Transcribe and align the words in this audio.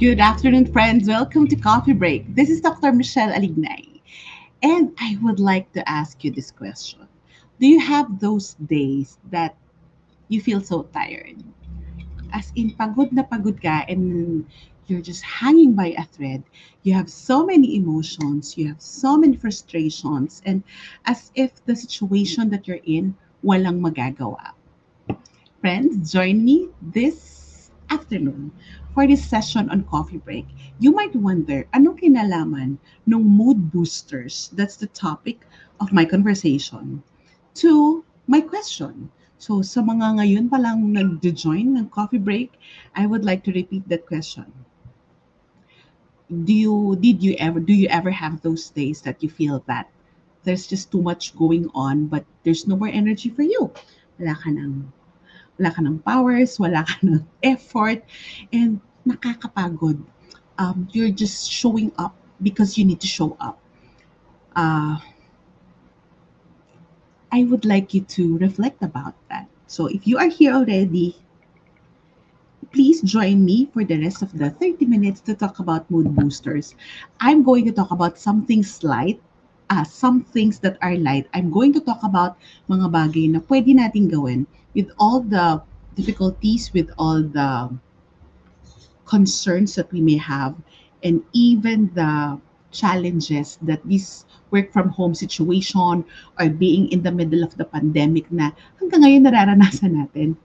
Good 0.00 0.18
afternoon, 0.18 0.72
friends. 0.72 1.08
Welcome 1.08 1.46
to 1.48 1.56
Coffee 1.56 1.92
Break. 1.92 2.34
This 2.34 2.48
is 2.48 2.62
Dr. 2.62 2.90
Michelle 2.90 3.36
Alignay. 3.36 4.00
And 4.62 4.96
I 4.98 5.18
would 5.20 5.38
like 5.38 5.70
to 5.72 5.86
ask 5.86 6.24
you 6.24 6.30
this 6.30 6.50
question 6.50 7.06
Do 7.60 7.66
you 7.66 7.78
have 7.78 8.18
those 8.18 8.54
days 8.64 9.18
that 9.28 9.54
you 10.28 10.40
feel 10.40 10.62
so 10.62 10.88
tired? 10.96 11.44
As 12.32 12.50
in, 12.56 12.72
pagod 12.80 13.12
na 13.12 13.28
pagod 13.28 13.60
ka 13.60 13.84
and 13.92 14.48
you're 14.88 15.04
just 15.04 15.20
hanging 15.20 15.76
by 15.76 15.92
a 15.92 16.08
thread. 16.08 16.44
You 16.80 16.96
have 16.96 17.12
so 17.12 17.44
many 17.44 17.76
emotions, 17.76 18.56
you 18.56 18.72
have 18.72 18.80
so 18.80 19.20
many 19.20 19.36
frustrations, 19.36 20.40
and 20.48 20.64
as 21.04 21.30
if 21.36 21.60
the 21.68 21.76
situation 21.76 22.48
that 22.56 22.64
you're 22.64 22.80
in, 22.88 23.20
walang 23.44 23.84
magagawa. 23.84 24.56
Friends, 25.60 26.08
join 26.10 26.40
me 26.40 26.72
this 26.80 27.68
afternoon 27.90 28.50
for 28.94 29.06
this 29.06 29.24
session 29.24 29.70
on 29.70 29.84
coffee 29.84 30.18
break. 30.18 30.46
You 30.78 30.92
might 30.92 31.14
wonder, 31.14 31.66
anong 31.74 32.00
kinalaman 32.02 32.78
ng 33.06 33.22
mood 33.22 33.70
boosters? 33.70 34.50
That's 34.54 34.76
the 34.76 34.90
topic 34.90 35.46
of 35.80 35.92
my 35.92 36.04
conversation. 36.04 37.02
To 37.62 38.04
my 38.26 38.40
question. 38.40 39.10
So 39.40 39.62
sa 39.62 39.80
mga 39.80 40.20
ngayon 40.20 40.46
pa 40.52 40.60
lang 40.60 40.92
nag-join 40.92 41.74
ng 41.78 41.88
coffee 41.88 42.20
break, 42.20 42.54
I 42.94 43.06
would 43.06 43.24
like 43.24 43.42
to 43.48 43.56
repeat 43.56 43.88
that 43.88 44.04
question. 44.04 44.46
Do 46.30 46.54
you 46.54 46.94
did 47.00 47.24
you 47.24 47.34
ever 47.42 47.58
do 47.58 47.74
you 47.74 47.90
ever 47.90 48.14
have 48.14 48.38
those 48.44 48.70
days 48.70 49.02
that 49.02 49.18
you 49.18 49.26
feel 49.26 49.66
that 49.66 49.90
there's 50.46 50.70
just 50.70 50.94
too 50.94 51.02
much 51.02 51.34
going 51.34 51.66
on 51.74 52.06
but 52.06 52.22
there's 52.46 52.70
no 52.70 52.78
more 52.78 52.92
energy 52.92 53.34
for 53.34 53.42
you? 53.42 53.74
Wala 54.14 54.38
ka 54.38 54.54
nang 54.54 54.94
wala 55.60 55.76
ka 55.76 55.84
ng 55.84 56.00
powers, 56.00 56.56
wala 56.56 56.80
ka 56.88 56.96
ng 57.04 57.20
effort, 57.44 58.00
and 58.48 58.80
nakakapagod. 59.04 60.00
Um, 60.56 60.88
you're 60.96 61.12
just 61.12 61.52
showing 61.52 61.92
up 62.00 62.16
because 62.40 62.80
you 62.80 62.88
need 62.88 63.00
to 63.04 63.06
show 63.06 63.36
up. 63.36 63.60
Uh, 64.56 64.96
I 67.30 67.44
would 67.44 67.68
like 67.68 67.92
you 67.92 68.00
to 68.16 68.40
reflect 68.40 68.82
about 68.82 69.14
that. 69.28 69.46
So 69.68 69.86
if 69.86 70.08
you 70.08 70.16
are 70.18 70.28
here 70.28 70.56
already, 70.56 71.14
please 72.72 73.00
join 73.02 73.44
me 73.44 73.68
for 73.72 73.84
the 73.84 74.00
rest 74.00 74.22
of 74.22 74.32
the 74.36 74.50
30 74.50 74.84
minutes 74.86 75.20
to 75.28 75.34
talk 75.36 75.60
about 75.60 75.88
mood 75.90 76.16
boosters. 76.16 76.74
I'm 77.20 77.44
going 77.44 77.64
to 77.66 77.72
talk 77.72 77.92
about 77.92 78.18
something 78.18 78.64
slight, 78.64 79.20
uh, 79.70 79.84
some 79.86 80.20
things 80.20 80.58
that 80.60 80.76
are 80.82 80.98
light. 80.98 81.30
I'm 81.32 81.50
going 81.50 81.72
to 81.74 81.80
talk 81.80 82.02
about 82.02 82.36
mga 82.68 82.90
bagay 82.90 83.26
na 83.30 83.40
pwede 83.46 83.70
nating 83.70 84.10
gawin 84.10 84.44
with 84.74 84.90
all 84.98 85.22
the 85.22 85.62
difficulties, 85.94 86.74
with 86.74 86.90
all 86.98 87.22
the 87.22 87.70
concerns 89.06 89.74
that 89.78 89.90
we 89.94 90.02
may 90.02 90.18
have, 90.18 90.58
and 91.02 91.22
even 91.32 91.90
the 91.94 92.38
challenges 92.70 93.58
that 93.62 93.82
this 93.86 94.26
work 94.50 94.70
from 94.70 94.90
home 94.90 95.14
situation 95.14 96.04
or 96.38 96.46
being 96.50 96.90
in 96.90 97.02
the 97.02 97.10
middle 97.10 97.42
of 97.42 97.54
the 97.58 97.66
pandemic 97.66 98.26
na 98.30 98.50
hanggang 98.78 99.06
ngayon 99.06 99.22
nararanasan 99.26 99.94
natin. 99.94 100.38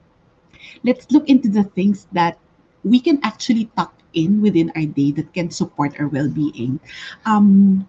Let's 0.82 1.10
look 1.10 1.30
into 1.30 1.50
the 1.50 1.66
things 1.78 2.10
that 2.14 2.38
we 2.86 3.02
can 3.02 3.22
actually 3.22 3.70
tuck 3.78 3.94
in 4.14 4.42
within 4.42 4.72
our 4.74 4.86
day 4.86 5.12
that 5.18 5.34
can 5.34 5.50
support 5.50 5.98
our 6.00 6.08
well-being. 6.08 6.80
Um, 7.26 7.86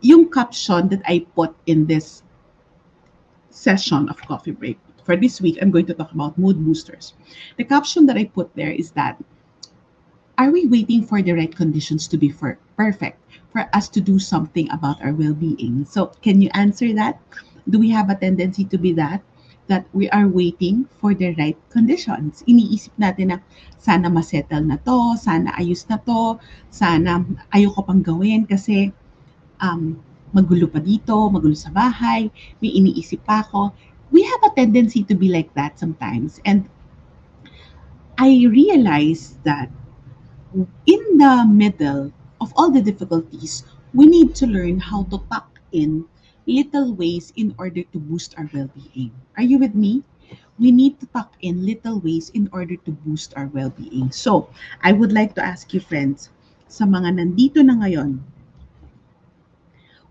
yung 0.00 0.30
caption 0.30 0.88
that 0.88 1.02
I 1.06 1.26
put 1.34 1.54
in 1.66 1.86
this 1.86 2.22
session 3.50 4.08
of 4.08 4.16
Coffee 4.24 4.52
Break 4.52 4.78
for 5.04 5.16
this 5.16 5.40
week, 5.40 5.58
I'm 5.60 5.70
going 5.70 5.86
to 5.86 5.94
talk 5.94 6.12
about 6.12 6.38
mood 6.38 6.62
boosters. 6.64 7.14
The 7.56 7.64
caption 7.64 8.06
that 8.06 8.16
I 8.16 8.24
put 8.24 8.54
there 8.54 8.70
is 8.70 8.92
that 8.92 9.20
are 10.38 10.50
we 10.50 10.66
waiting 10.66 11.04
for 11.04 11.20
the 11.20 11.32
right 11.32 11.54
conditions 11.54 12.08
to 12.08 12.16
be 12.16 12.30
for 12.30 12.56
perfect 12.76 13.20
for 13.52 13.68
us 13.74 13.88
to 13.90 14.00
do 14.00 14.18
something 14.18 14.70
about 14.70 15.02
our 15.04 15.12
well-being? 15.12 15.84
So, 15.84 16.14
can 16.22 16.40
you 16.40 16.48
answer 16.54 16.94
that? 16.94 17.20
Do 17.68 17.78
we 17.78 17.90
have 17.90 18.08
a 18.08 18.16
tendency 18.16 18.64
to 18.72 18.78
be 18.78 18.92
that? 18.94 19.20
That 19.66 19.84
we 19.92 20.08
are 20.10 20.26
waiting 20.26 20.88
for 20.96 21.12
the 21.12 21.34
right 21.36 21.58
conditions. 21.68 22.42
Iniisip 22.48 22.96
natin 22.96 23.36
na 23.36 23.38
sana 23.76 24.08
masettle 24.08 24.64
na 24.64 24.80
to, 24.82 25.14
sana 25.20 25.52
ayos 25.60 25.84
na 25.92 26.00
to, 26.08 26.40
sana 26.72 27.22
ayoko 27.52 27.84
pang 27.84 28.02
gawin 28.02 28.48
kasi 28.48 28.96
um, 29.60 30.00
magulo 30.34 30.66
pa 30.66 30.80
dito, 30.80 31.14
magulo 31.30 31.54
sa 31.56 31.70
bahay, 31.70 32.28
may 32.60 32.72
iniisip 32.74 33.22
pa 33.24 33.44
ako. 33.44 33.72
We 34.10 34.26
have 34.26 34.42
a 34.42 34.54
tendency 34.58 35.06
to 35.06 35.14
be 35.14 35.30
like 35.30 35.52
that 35.54 35.78
sometimes. 35.78 36.42
And 36.42 36.66
I 38.18 38.44
realize 38.50 39.38
that 39.46 39.70
in 40.86 41.02
the 41.16 41.46
middle 41.46 42.12
of 42.40 42.52
all 42.56 42.70
the 42.70 42.82
difficulties, 42.82 43.62
we 43.94 44.06
need 44.06 44.34
to 44.42 44.46
learn 44.46 44.80
how 44.80 45.06
to 45.14 45.22
tuck 45.30 45.60
in 45.72 46.04
little 46.46 46.94
ways 46.94 47.32
in 47.36 47.54
order 47.58 47.82
to 47.82 47.98
boost 47.98 48.34
our 48.38 48.50
well-being. 48.52 49.14
Are 49.36 49.46
you 49.46 49.58
with 49.58 49.74
me? 49.74 50.02
We 50.58 50.70
need 50.70 51.00
to 51.00 51.06
tuck 51.14 51.34
in 51.40 51.64
little 51.64 52.00
ways 52.00 52.30
in 52.34 52.50
order 52.52 52.76
to 52.76 52.90
boost 53.06 53.32
our 53.36 53.46
well-being. 53.46 54.10
So, 54.12 54.50
I 54.82 54.92
would 54.92 55.12
like 55.12 55.34
to 55.36 55.42
ask 55.44 55.72
you 55.72 55.80
friends, 55.80 56.30
sa 56.68 56.84
mga 56.84 57.18
nandito 57.18 57.64
na 57.64 57.78
ngayon, 57.80 58.22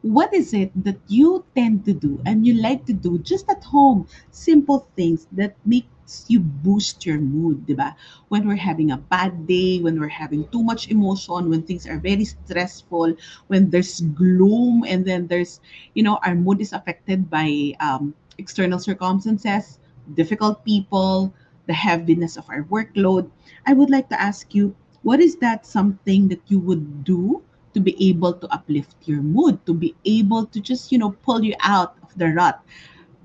what 0.01 0.33
is 0.33 0.53
it 0.53 0.71
that 0.83 0.97
you 1.07 1.43
tend 1.55 1.85
to 1.85 1.93
do 1.93 2.21
and 2.25 2.45
you 2.47 2.53
like 2.55 2.85
to 2.85 2.93
do 2.93 3.19
just 3.19 3.49
at 3.49 3.63
home? 3.63 4.07
Simple 4.31 4.87
things 4.95 5.27
that 5.33 5.55
makes 5.65 6.25
you 6.27 6.39
boost 6.39 7.05
your 7.05 7.19
mood, 7.19 7.67
diba? 7.67 7.95
When 8.29 8.47
we're 8.47 8.55
having 8.55 8.91
a 8.91 8.97
bad 8.97 9.45
day, 9.45 9.79
when 9.79 9.99
we're 9.99 10.07
having 10.07 10.47
too 10.49 10.63
much 10.63 10.89
emotion, 10.89 11.49
when 11.49 11.63
things 11.63 11.85
are 11.85 11.99
very 11.99 12.25
stressful, 12.25 13.15
when 13.47 13.69
there's 13.69 14.01
gloom, 14.01 14.85
and 14.87 15.05
then 15.05 15.27
there's, 15.27 15.59
you 15.93 16.03
know, 16.03 16.19
our 16.23 16.35
mood 16.35 16.61
is 16.61 16.73
affected 16.73 17.29
by 17.29 17.73
um, 17.79 18.13
external 18.37 18.79
circumstances, 18.79 19.79
difficult 20.15 20.63
people, 20.65 21.33
the 21.67 21.73
heaviness 21.73 22.37
of 22.37 22.49
our 22.49 22.63
workload. 22.63 23.29
I 23.67 23.73
would 23.73 23.89
like 23.89 24.09
to 24.09 24.19
ask 24.19 24.55
you, 24.55 24.75
what 25.03 25.19
is 25.19 25.35
that 25.37 25.65
something 25.65 26.27
that 26.29 26.41
you 26.47 26.59
would 26.59 27.03
do 27.03 27.43
to 27.79 27.83
be 27.87 27.95
able 28.11 28.35
to 28.35 28.47
uplift 28.51 28.99
your 29.07 29.23
mood, 29.23 29.55
to 29.65 29.73
be 29.73 29.95
able 30.03 30.45
to 30.51 30.59
just, 30.59 30.91
you 30.91 30.99
know, 30.99 31.15
pull 31.23 31.39
you 31.39 31.55
out 31.63 31.95
of 32.03 32.11
the 32.19 32.27
rut? 32.27 32.59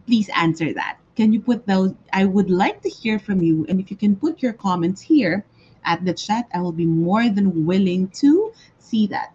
Please 0.07 0.31
answer 0.39 0.71
that. 0.73 1.03
Can 1.19 1.35
you 1.35 1.43
put 1.43 1.67
those? 1.67 1.95
I 2.15 2.25
would 2.25 2.51
like 2.51 2.83
to 2.83 2.89
hear 2.89 3.19
from 3.19 3.43
you. 3.43 3.67
And 3.69 3.83
if 3.83 3.91
you 3.91 3.99
can 3.99 4.15
put 4.15 4.39
your 4.39 4.55
comments 4.55 5.03
here 5.03 5.45
at 5.83 6.05
the 6.07 6.15
chat, 6.15 6.47
I 6.55 6.63
will 6.63 6.75
be 6.75 6.87
more 6.87 7.29
than 7.29 7.67
willing 7.67 8.15
to 8.23 8.55
see 8.79 9.11
that. 9.11 9.35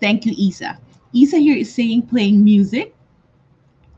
Thank 0.00 0.24
you, 0.24 0.32
Isa. 0.36 0.80
Isa 1.12 1.36
here 1.36 1.56
is 1.56 1.72
saying 1.72 2.08
playing 2.08 2.42
music. 2.42 2.96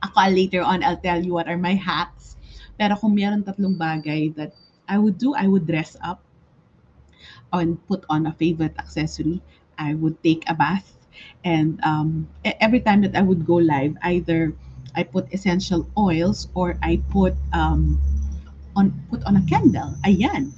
Ako 0.03 0.31
later 0.31 0.63
on, 0.63 0.83
I'll 0.83 0.99
tell 0.99 1.23
you 1.23 1.35
what 1.35 1.47
are 1.47 1.59
my 1.59 1.75
hacks. 1.75 2.37
Pero 2.79 2.99
kung 2.99 3.15
meron 3.15 3.43
tatlong 3.47 3.79
bagay 3.79 4.35
that 4.35 4.55
I 4.87 4.99
would 4.99 5.19
do, 5.19 5.35
I 5.35 5.47
would 5.47 5.67
dress 5.67 5.97
up 6.03 6.25
and 7.53 7.79
put 7.87 8.05
on 8.09 8.27
a 8.27 8.33
favorite 8.33 8.75
accessory. 8.79 9.43
I 9.79 9.95
would 9.95 10.23
take 10.23 10.49
a 10.49 10.55
bath. 10.55 10.97
And 11.45 11.81
um, 11.84 12.29
e- 12.45 12.57
every 12.61 12.81
time 12.81 13.03
that 13.03 13.17
I 13.17 13.23
would 13.23 13.47
go 13.47 13.57
live, 13.57 13.97
either 14.03 14.53
I 14.95 15.05
put 15.05 15.33
essential 15.33 15.89
oils 15.97 16.49
or 16.55 16.77
I 16.83 17.01
put 17.11 17.35
um, 17.53 18.01
on 18.75 18.93
put 19.11 19.25
on 19.25 19.37
a 19.37 19.45
candle. 19.49 19.95
Ayan. 20.05 20.53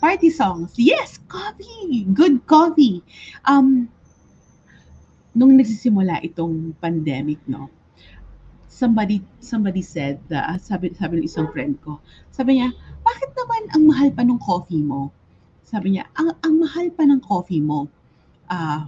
Party 0.00 0.28
songs. 0.30 0.72
Yes, 0.76 1.18
coffee. 1.28 2.04
Good 2.12 2.44
coffee. 2.46 3.02
Um, 3.44 3.88
nung 5.36 5.56
nagsisimula 5.60 6.24
itong 6.24 6.72
pandemic, 6.80 7.36
no, 7.44 7.68
somebody 8.68 9.20
somebody 9.40 9.84
said, 9.84 10.20
uh, 10.32 10.56
sabi, 10.56 10.92
sabi 10.96 11.20
ng 11.20 11.28
isang 11.28 11.48
friend 11.52 11.76
ko, 11.84 12.00
sabi 12.32 12.60
niya, 12.60 12.72
bakit 13.04 13.30
naman 13.36 13.62
ang 13.76 13.82
mahal 13.84 14.08
pa 14.12 14.24
ng 14.24 14.40
coffee 14.40 14.80
mo? 14.80 15.12
Sabi 15.66 15.98
niya, 15.98 16.06
ang, 16.14 16.30
ang 16.46 16.62
mahal 16.62 16.94
pa 16.94 17.02
ng 17.02 17.18
coffee 17.18 17.58
mo. 17.58 17.90
Ah, 18.46 18.86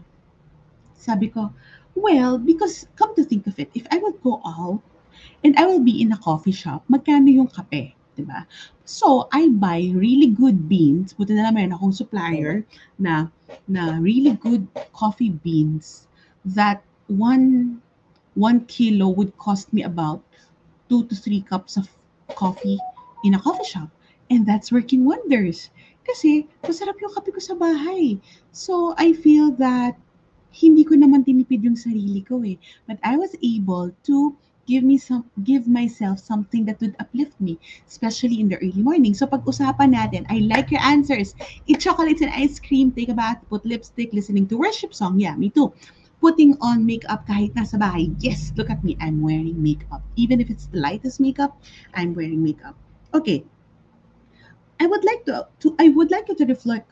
sabi 0.94 1.26
ko, 1.26 1.50
well, 1.98 2.38
because 2.38 2.86
come 2.94 3.18
to 3.18 3.26
think 3.26 3.50
of 3.50 3.58
it, 3.58 3.70
if 3.74 3.82
I 3.90 3.98
would 3.98 4.22
go 4.22 4.38
out 4.46 4.78
and 5.42 5.58
I 5.58 5.66
will 5.66 5.82
be 5.82 5.98
in 5.98 6.14
a 6.14 6.22
coffee 6.22 6.54
shop, 6.54 6.86
magkano 6.86 7.26
yung 7.26 7.50
kape? 7.50 7.98
Diba? 8.14 8.46
So, 8.86 9.26
I 9.30 9.50
buy 9.50 9.90
really 9.94 10.26
good 10.30 10.66
beans. 10.66 11.14
Buti 11.14 11.34
na 11.34 11.50
lang 11.50 11.54
meron 11.54 11.74
akong 11.74 11.94
supplier 11.94 12.66
na, 12.98 13.30
na 13.66 13.98
really 13.98 14.34
good 14.38 14.66
coffee 14.90 15.30
beans 15.30 16.06
that 16.42 16.82
one 17.06 17.78
one 18.38 18.62
kilo 18.70 19.10
would 19.10 19.34
cost 19.38 19.72
me 19.74 19.82
about 19.82 20.22
two 20.88 21.02
to 21.10 21.14
three 21.14 21.42
cups 21.42 21.76
of 21.76 21.90
coffee 22.34 22.78
in 23.22 23.34
a 23.34 23.40
coffee 23.42 23.66
shop. 23.66 23.90
And 24.30 24.46
that's 24.46 24.70
working 24.70 25.04
wonders. 25.04 25.70
Kasi 26.08 26.48
masarap 26.64 26.96
yung 27.04 27.12
kape 27.12 27.36
ko 27.36 27.40
sa 27.40 27.52
bahay. 27.52 28.16
So 28.48 28.96
I 28.96 29.12
feel 29.12 29.52
that 29.60 30.00
hindi 30.56 30.82
ko 30.82 30.96
naman 30.96 31.28
tinipid 31.28 31.60
yung 31.60 31.76
sarili 31.76 32.24
ko 32.24 32.40
eh. 32.40 32.56
But 32.88 32.96
I 33.04 33.20
was 33.20 33.36
able 33.44 33.92
to 34.08 34.32
give 34.68 34.84
me 34.84 35.00
some 35.00 35.24
give 35.44 35.64
myself 35.64 36.20
something 36.20 36.64
that 36.68 36.80
would 36.80 36.96
uplift 37.00 37.36
me, 37.40 37.56
especially 37.88 38.40
in 38.40 38.48
the 38.52 38.60
early 38.60 38.84
morning. 38.84 39.16
So 39.16 39.24
pag-usapan 39.24 39.96
natin, 39.96 40.28
I 40.28 40.44
like 40.44 40.72
your 40.72 40.84
answers. 40.84 41.36
Eat 41.68 41.80
chocolates 41.80 42.20
and 42.20 42.32
ice 42.32 42.60
cream, 42.60 42.92
take 42.92 43.08
a 43.08 43.16
bath, 43.16 43.40
put 43.48 43.64
lipstick, 43.64 44.12
listening 44.12 44.48
to 44.52 44.60
worship 44.60 44.92
song. 44.92 45.20
Yeah, 45.20 45.36
me 45.36 45.48
too. 45.48 45.72
Putting 46.20 46.58
on 46.60 46.84
makeup 46.84 47.24
kahit 47.24 47.56
nasa 47.56 47.80
bahay. 47.80 48.12
Yes, 48.20 48.52
look 48.56 48.68
at 48.68 48.84
me. 48.84 48.98
I'm 49.00 49.24
wearing 49.24 49.56
makeup. 49.56 50.04
Even 50.16 50.40
if 50.40 50.50
it's 50.50 50.68
the 50.68 50.80
lightest 50.80 51.20
makeup, 51.20 51.56
I'm 51.94 52.12
wearing 52.12 52.44
makeup. 52.44 52.76
Okay. 53.14 53.44
I 54.80 54.86
would 54.86 55.04
like 55.04 55.24
to, 55.26 55.48
to 55.60 55.76
I 55.78 55.88
would 55.88 56.10
like 56.10 56.28
you 56.28 56.34
to 56.36 56.46
reflect 56.46 56.90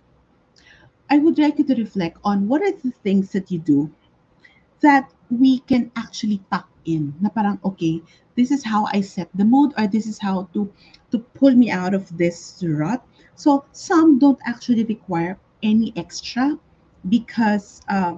I 1.08 1.18
would 1.18 1.38
like 1.38 1.58
you 1.58 1.64
to 1.64 1.74
reflect 1.74 2.18
on 2.24 2.48
what 2.48 2.62
are 2.62 2.72
the 2.72 2.90
things 3.02 3.30
that 3.32 3.50
you 3.50 3.58
do 3.58 3.90
that 4.80 5.12
we 5.30 5.60
can 5.60 5.90
actually 5.96 6.42
tuck 6.50 6.68
in. 6.84 7.14
Na 7.20 7.30
parang 7.30 7.58
okay 7.64 8.02
this 8.34 8.50
is 8.50 8.64
how 8.64 8.86
I 8.92 9.00
set 9.00 9.30
the 9.34 9.44
mood 9.44 9.72
or 9.78 9.86
this 9.86 10.06
is 10.06 10.18
how 10.18 10.48
to 10.54 10.70
to 11.10 11.18
pull 11.38 11.54
me 11.54 11.70
out 11.70 11.94
of 11.94 12.04
this 12.16 12.62
rut. 12.66 13.02
So 13.34 13.64
some 13.72 14.18
don't 14.18 14.38
actually 14.46 14.84
require 14.84 15.38
any 15.62 15.92
extra 15.96 16.58
because 17.08 17.82
uh, 17.88 18.16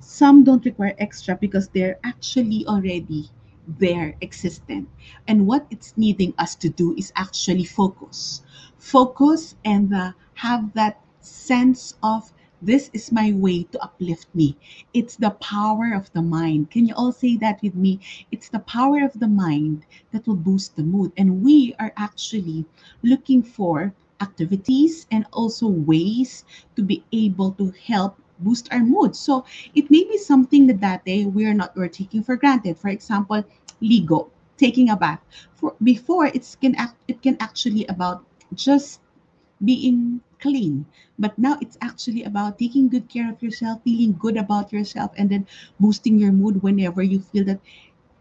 some 0.00 0.44
don't 0.44 0.64
require 0.64 0.94
extra 0.98 1.36
because 1.36 1.68
they're 1.68 1.98
actually 2.04 2.66
already 2.66 3.30
there 3.66 4.14
existent 4.22 4.88
and 5.26 5.46
what 5.46 5.66
it's 5.70 5.94
needing 5.96 6.32
us 6.38 6.54
to 6.54 6.68
do 6.68 6.94
is 6.96 7.12
actually 7.16 7.64
focus 7.64 8.42
focus 8.78 9.56
and 9.64 9.92
uh, 9.94 10.12
have 10.34 10.72
that 10.74 11.00
sense 11.20 11.94
of 12.02 12.32
this 12.62 12.90
is 12.94 13.12
my 13.12 13.32
way 13.32 13.64
to 13.64 13.82
uplift 13.82 14.28
me. 14.34 14.56
It's 14.94 15.16
the 15.16 15.30
power 15.30 15.92
of 15.94 16.10
the 16.12 16.22
mind. 16.22 16.70
Can 16.70 16.86
you 16.86 16.94
all 16.94 17.12
say 17.12 17.36
that 17.36 17.60
with 17.62 17.74
me? 17.74 18.00
It's 18.32 18.48
the 18.48 18.60
power 18.60 19.04
of 19.04 19.18
the 19.20 19.28
mind 19.28 19.84
that 20.12 20.26
will 20.26 20.36
boost 20.36 20.74
the 20.76 20.82
mood. 20.82 21.12
And 21.16 21.42
we 21.42 21.74
are 21.78 21.92
actually 21.96 22.64
looking 23.02 23.42
for 23.42 23.92
activities 24.20 25.06
and 25.10 25.26
also 25.32 25.68
ways 25.68 26.44
to 26.76 26.82
be 26.82 27.04
able 27.12 27.52
to 27.52 27.72
help 27.86 28.18
boost 28.38 28.68
our 28.72 28.80
mood. 28.80 29.16
So 29.16 29.44
it 29.74 29.90
may 29.90 30.04
be 30.04 30.18
something 30.18 30.66
that 30.66 30.80
that 30.80 31.04
day 31.04 31.24
we 31.26 31.44
are 31.46 31.54
not 31.54 31.76
we're 31.76 31.88
taking 31.88 32.22
for 32.22 32.36
granted. 32.36 32.78
For 32.78 32.88
example, 32.88 33.44
ligo, 33.82 34.28
taking 34.56 34.90
a 34.90 34.96
bath. 34.96 35.20
For 35.54 35.74
before 35.82 36.26
it's 36.26 36.54
can 36.56 36.74
act 36.76 36.96
it 37.08 37.22
can 37.22 37.36
actually 37.40 37.86
about 37.86 38.24
just 38.54 39.00
being 39.64 40.20
clean. 40.40 40.86
But 41.18 41.38
now 41.38 41.56
it's 41.60 41.78
actually 41.80 42.24
about 42.24 42.58
taking 42.58 42.88
good 42.88 43.08
care 43.08 43.30
of 43.30 43.42
yourself, 43.42 43.82
feeling 43.84 44.16
good 44.18 44.36
about 44.36 44.72
yourself, 44.72 45.12
and 45.16 45.30
then 45.30 45.46
boosting 45.80 46.18
your 46.18 46.32
mood 46.32 46.62
whenever 46.62 47.02
you 47.02 47.20
feel 47.20 47.44
that 47.44 47.60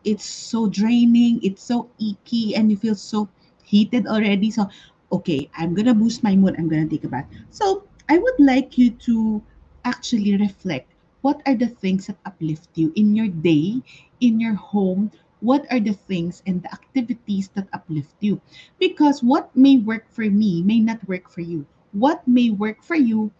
it's 0.03 0.25
so 0.25 0.67
draining, 0.67 1.39
it's 1.43 1.63
so 1.63 1.89
icky, 1.99 2.55
and 2.55 2.71
you 2.71 2.77
feel 2.77 2.95
so 2.95 3.27
heated 3.63 4.07
already. 4.07 4.51
So, 4.51 4.69
okay, 5.11 5.49
I'm 5.57 5.73
gonna 5.73 5.93
boost 5.93 6.23
my 6.23 6.35
mood, 6.35 6.55
I'm 6.57 6.69
gonna 6.69 6.87
take 6.87 7.03
a 7.03 7.09
bath. 7.09 7.27
So, 7.51 7.83
I 8.09 8.17
would 8.17 8.39
like 8.39 8.77
you 8.77 8.91
to 9.09 9.41
actually 9.85 10.35
reflect 10.37 10.91
what 11.21 11.41
are 11.45 11.55
the 11.55 11.69
things 11.69 12.07
that 12.07 12.17
uplift 12.25 12.69
you 12.75 12.91
in 12.95 13.15
your 13.15 13.27
day, 13.29 13.81
in 14.19 14.39
your 14.39 14.55
home, 14.55 15.11
what 15.39 15.65
are 15.71 15.79
the 15.79 15.93
things 15.93 16.43
and 16.45 16.61
the 16.63 16.73
activities 16.73 17.49
that 17.55 17.69
uplift 17.73 18.15
you? 18.19 18.41
Because 18.79 19.23
what 19.23 19.55
may 19.55 19.77
work 19.77 20.09
for 20.09 20.25
me 20.29 20.61
may 20.61 20.79
not 20.79 21.07
work 21.07 21.29
for 21.29 21.41
you. 21.41 21.65
What 21.93 22.27
may 22.27 22.49
work 22.49 22.83
for 22.83 22.95
you 22.95 23.31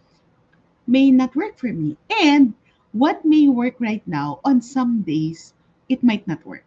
may 0.86 1.10
not 1.10 1.34
work 1.36 1.58
for 1.58 1.72
me. 1.72 1.96
And 2.22 2.54
what 2.92 3.24
may 3.24 3.48
work 3.48 3.76
right 3.80 4.06
now 4.06 4.40
on 4.44 4.62
some 4.62 5.02
days 5.02 5.54
it 5.88 6.02
might 6.02 6.26
not 6.26 6.44
work 6.46 6.64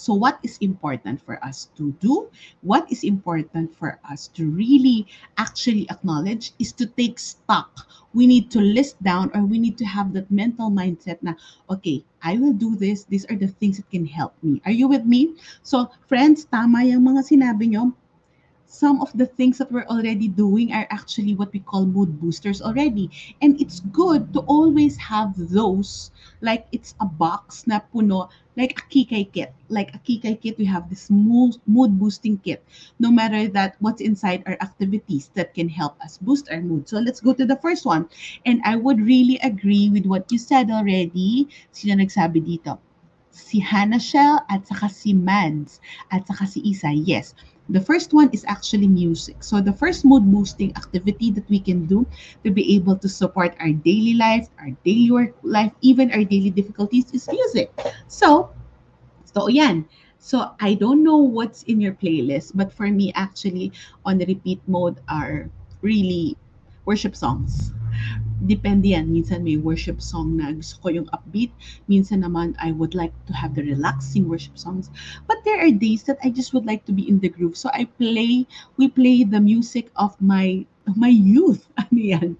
so, 0.00 0.16
what 0.16 0.40
is 0.42 0.56
important 0.64 1.20
for 1.20 1.36
us 1.44 1.68
to 1.76 1.92
do? 2.00 2.32
What 2.64 2.88
is 2.90 3.04
important 3.04 3.76
for 3.76 4.00
us 4.08 4.32
to 4.32 4.48
really 4.48 5.06
actually 5.36 5.84
acknowledge 5.92 6.56
is 6.58 6.72
to 6.80 6.86
take 6.86 7.18
stock. 7.20 7.84
We 8.16 8.26
need 8.26 8.50
to 8.56 8.64
list 8.64 8.96
down 9.04 9.30
or 9.36 9.44
we 9.44 9.60
need 9.60 9.76
to 9.76 9.84
have 9.84 10.16
that 10.16 10.32
mental 10.32 10.72
mindset 10.72 11.20
na, 11.20 11.36
okay, 11.68 12.02
I 12.24 12.40
will 12.40 12.56
do 12.56 12.74
this. 12.80 13.04
These 13.04 13.28
are 13.28 13.36
the 13.36 13.52
things 13.60 13.76
that 13.76 13.92
can 13.92 14.08
help 14.08 14.32
me. 14.42 14.64
Are 14.64 14.72
you 14.72 14.88
with 14.88 15.04
me? 15.04 15.36
So, 15.62 15.92
friends, 16.08 16.48
tama 16.48 16.80
yung 16.88 17.04
mga 17.04 17.28
sinabi 17.28 17.76
nyo 17.76 17.92
some 18.70 19.02
of 19.02 19.10
the 19.18 19.26
things 19.26 19.58
that 19.58 19.70
we're 19.72 19.90
already 19.90 20.28
doing 20.28 20.72
are 20.72 20.86
actually 20.90 21.34
what 21.34 21.52
we 21.52 21.58
call 21.58 21.84
mood 21.84 22.20
boosters 22.20 22.62
already. 22.62 23.10
And 23.42 23.60
it's 23.60 23.80
good 23.90 24.32
to 24.32 24.40
always 24.46 24.96
have 24.96 25.34
those, 25.36 26.12
like 26.40 26.66
it's 26.70 26.94
a 27.00 27.04
box 27.04 27.66
na 27.66 27.80
puno, 27.92 28.30
like 28.56 28.78
a 28.78 28.82
kikay 28.86 29.32
kit. 29.32 29.52
Like 29.68 29.90
a 29.92 29.98
kikay 29.98 30.40
kit, 30.40 30.56
we 30.56 30.64
have 30.70 30.88
this 30.88 31.10
mood, 31.10 31.58
mood 31.66 31.98
boosting 31.98 32.38
kit. 32.38 32.62
No 33.00 33.10
matter 33.10 33.48
that 33.48 33.74
what's 33.80 34.00
inside 34.00 34.44
are 34.46 34.56
activities 34.62 35.34
that 35.34 35.52
can 35.52 35.68
help 35.68 35.98
us 35.98 36.18
boost 36.22 36.46
our 36.48 36.62
mood. 36.62 36.88
So 36.88 37.00
let's 37.00 37.20
go 37.20 37.34
to 37.34 37.44
the 37.44 37.58
first 37.58 37.84
one. 37.84 38.08
And 38.46 38.62
I 38.64 38.76
would 38.76 39.00
really 39.02 39.38
agree 39.42 39.90
with 39.90 40.06
what 40.06 40.30
you 40.30 40.38
said 40.38 40.70
already. 40.70 41.50
Sino 41.74 41.98
nagsabi 41.98 42.38
dito? 42.38 42.78
Si 43.34 43.58
Hannah 43.58 43.98
Shell 43.98 44.46
at 44.46 44.66
saka 44.66 44.86
si 44.86 45.10
Mads 45.10 45.82
at 46.14 46.22
saka 46.30 46.46
si 46.46 46.62
Isa. 46.62 46.94
Yes 46.94 47.34
the 47.70 47.80
first 47.80 48.12
one 48.12 48.30
is 48.32 48.44
actually 48.46 48.88
music. 48.88 49.42
So 49.42 49.60
the 49.60 49.72
first 49.72 50.04
mood 50.04 50.26
boosting 50.26 50.74
activity 50.76 51.30
that 51.32 51.48
we 51.48 51.60
can 51.60 51.86
do 51.86 52.06
to 52.44 52.50
be 52.50 52.74
able 52.76 52.98
to 52.98 53.08
support 53.08 53.54
our 53.60 53.72
daily 53.72 54.14
life, 54.14 54.48
our 54.58 54.70
daily 54.84 55.10
work 55.10 55.34
life, 55.42 55.72
even 55.80 56.10
our 56.10 56.24
daily 56.24 56.50
difficulties 56.50 57.10
is 57.14 57.28
music. 57.30 57.70
So, 58.08 58.50
so 59.24 59.48
yan. 59.48 59.86
So 60.18 60.52
I 60.60 60.74
don't 60.74 61.02
know 61.02 61.16
what's 61.16 61.62
in 61.64 61.80
your 61.80 61.94
playlist, 61.94 62.52
but 62.54 62.72
for 62.72 62.88
me 62.88 63.12
actually 63.14 63.72
on 64.04 64.18
the 64.18 64.26
repeat 64.26 64.60
mode 64.66 65.00
are 65.08 65.48
really 65.80 66.36
worship 66.84 67.16
songs. 67.16 67.72
Depende 68.40 68.96
yan. 68.96 69.12
Minsan 69.12 69.44
may 69.44 69.56
worship 69.60 70.00
song 70.00 70.36
na 70.40 70.48
gusto 70.52 70.80
ko 70.80 70.88
yung 70.88 71.08
upbeat. 71.12 71.52
Minsan 71.86 72.24
naman, 72.24 72.56
I 72.56 72.72
would 72.72 72.94
like 72.96 73.12
to 73.28 73.32
have 73.36 73.52
the 73.54 73.62
relaxing 73.62 74.28
worship 74.28 74.56
songs. 74.56 74.88
But 75.28 75.44
there 75.44 75.60
are 75.60 75.70
days 75.70 76.04
that 76.08 76.16
I 76.24 76.30
just 76.32 76.52
would 76.56 76.64
like 76.64 76.84
to 76.88 76.92
be 76.92 77.04
in 77.08 77.20
the 77.20 77.28
groove. 77.28 77.56
So 77.56 77.68
I 77.76 77.84
play, 78.00 78.48
we 78.80 78.88
play 78.88 79.24
the 79.24 79.40
music 79.40 79.92
of 79.96 80.16
my 80.20 80.64
my 80.96 81.12
youth. 81.12 81.68
Ano 81.80 82.00
yan? 82.00 82.30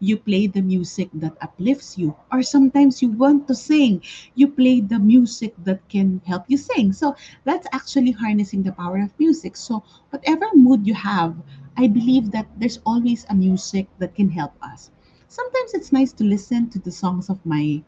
You 0.00 0.16
play 0.16 0.48
the 0.48 0.64
music 0.64 1.12
that 1.20 1.36
uplifts 1.44 1.96
you. 2.00 2.16
Or 2.32 2.42
sometimes 2.42 3.02
you 3.04 3.12
want 3.12 3.46
to 3.48 3.54
sing. 3.54 4.00
You 4.34 4.48
play 4.48 4.80
the 4.80 4.98
music 4.98 5.52
that 5.68 5.84
can 5.92 6.20
help 6.24 6.48
you 6.48 6.56
sing. 6.56 6.92
So 6.96 7.14
that's 7.44 7.68
actually 7.76 8.12
harnessing 8.16 8.64
the 8.64 8.72
power 8.72 8.98
of 9.04 9.12
music. 9.20 9.56
So 9.56 9.84
whatever 10.10 10.48
mood 10.56 10.86
you 10.88 10.94
have, 10.96 11.36
I 11.76 11.86
believe 11.92 12.32
that 12.32 12.48
there's 12.56 12.80
always 12.88 13.24
a 13.28 13.34
music 13.36 13.86
that 14.00 14.16
can 14.16 14.30
help 14.32 14.56
us 14.64 14.90
sometimes 15.32 15.72
it's 15.74 15.92
nice 15.92 16.12
to 16.12 16.24
listen 16.24 16.68
to 16.70 16.78
the 16.78 16.92
songs 16.92 17.30
of 17.30 17.40
my 17.44 17.82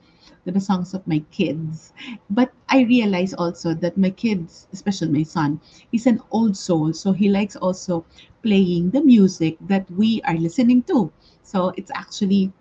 the 0.47 0.61
songs 0.61 0.95
of 0.95 1.07
my 1.07 1.21
kids. 1.31 1.93
But 2.31 2.53
i 2.69 2.83
realize 2.85 3.35
also 3.35 3.75
that 3.85 3.97
my 3.97 4.11
kids 4.11 4.67
especially 4.73 5.13
my 5.13 5.25
son 5.25 5.61
is 5.93 6.07
an 6.07 6.21
old 6.31 6.57
soul. 6.57 6.93
So 6.93 7.13
he 7.13 7.29
likes 7.29 7.57
also 7.57 8.05
playing 8.43 8.91
the 8.91 9.03
music 9.05 9.57
that 9.69 9.91
we 9.91 10.23
are 10.25 10.37
listening 10.37 10.83
to. 10.85 11.13
So 11.43 11.73
it's 11.77 11.91
actually 11.95 12.53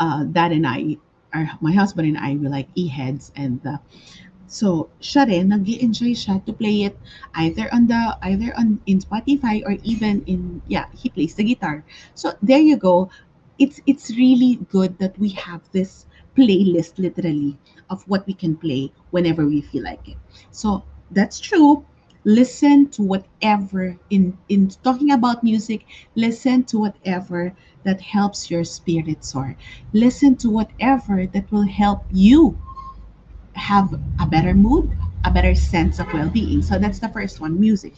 uh, 0.00 0.24
dad 0.24 0.52
and 0.52 0.66
i 0.66 0.96
our, 1.34 1.48
my 1.60 1.72
husband 1.72 2.08
and 2.08 2.18
i 2.18 2.34
we 2.36 2.48
like 2.48 2.68
e-heads 2.74 3.32
and 3.36 3.60
uh, 3.66 3.78
so 4.46 4.88
siya 5.02 5.26
rin 5.26 5.50
nag 5.50 5.66
enjoy 5.82 6.14
siya 6.14 6.38
to 6.46 6.52
play 6.54 6.86
it 6.86 6.96
either 7.34 7.66
on 7.74 7.86
the 7.90 8.14
either 8.22 8.54
on 8.56 8.78
in 8.86 9.00
Spotify 9.02 9.62
or 9.66 9.74
even 9.82 10.22
in 10.30 10.62
yeah 10.70 10.86
he 10.94 11.10
plays 11.10 11.34
the 11.34 11.42
guitar. 11.44 11.82
So 12.14 12.34
there 12.42 12.62
you 12.62 12.76
go 12.78 13.10
it's 13.58 13.80
it's 13.86 14.10
really 14.10 14.56
good 14.70 14.98
that 14.98 15.18
we 15.18 15.30
have 15.30 15.60
this 15.72 16.06
playlist 16.36 16.98
literally 16.98 17.56
of 17.90 18.02
what 18.08 18.26
we 18.26 18.34
can 18.34 18.56
play 18.56 18.92
whenever 19.10 19.46
we 19.46 19.60
feel 19.60 19.84
like 19.84 20.06
it. 20.08 20.16
So 20.50 20.84
that's 21.10 21.40
true. 21.40 21.84
Listen 22.24 22.88
to 22.90 23.02
whatever 23.02 23.96
in 24.10 24.36
in 24.48 24.68
talking 24.82 25.12
about 25.12 25.44
music, 25.44 25.86
listen 26.16 26.64
to 26.64 26.78
whatever 26.78 27.54
that 27.84 28.00
helps 28.00 28.50
your 28.50 28.64
spirit 28.64 29.24
soar. 29.24 29.56
Listen 29.92 30.36
to 30.36 30.50
whatever 30.50 31.26
that 31.26 31.50
will 31.52 31.66
help 31.66 32.04
you 32.10 32.58
have 33.54 33.94
a 34.18 34.26
better 34.26 34.54
mood, 34.54 34.90
a 35.24 35.30
better 35.30 35.54
sense 35.54 35.98
of 35.98 36.12
well-being. 36.12 36.62
So 36.62 36.78
that's 36.78 36.98
the 36.98 37.08
first 37.08 37.40
one, 37.40 37.58
music. 37.58 37.94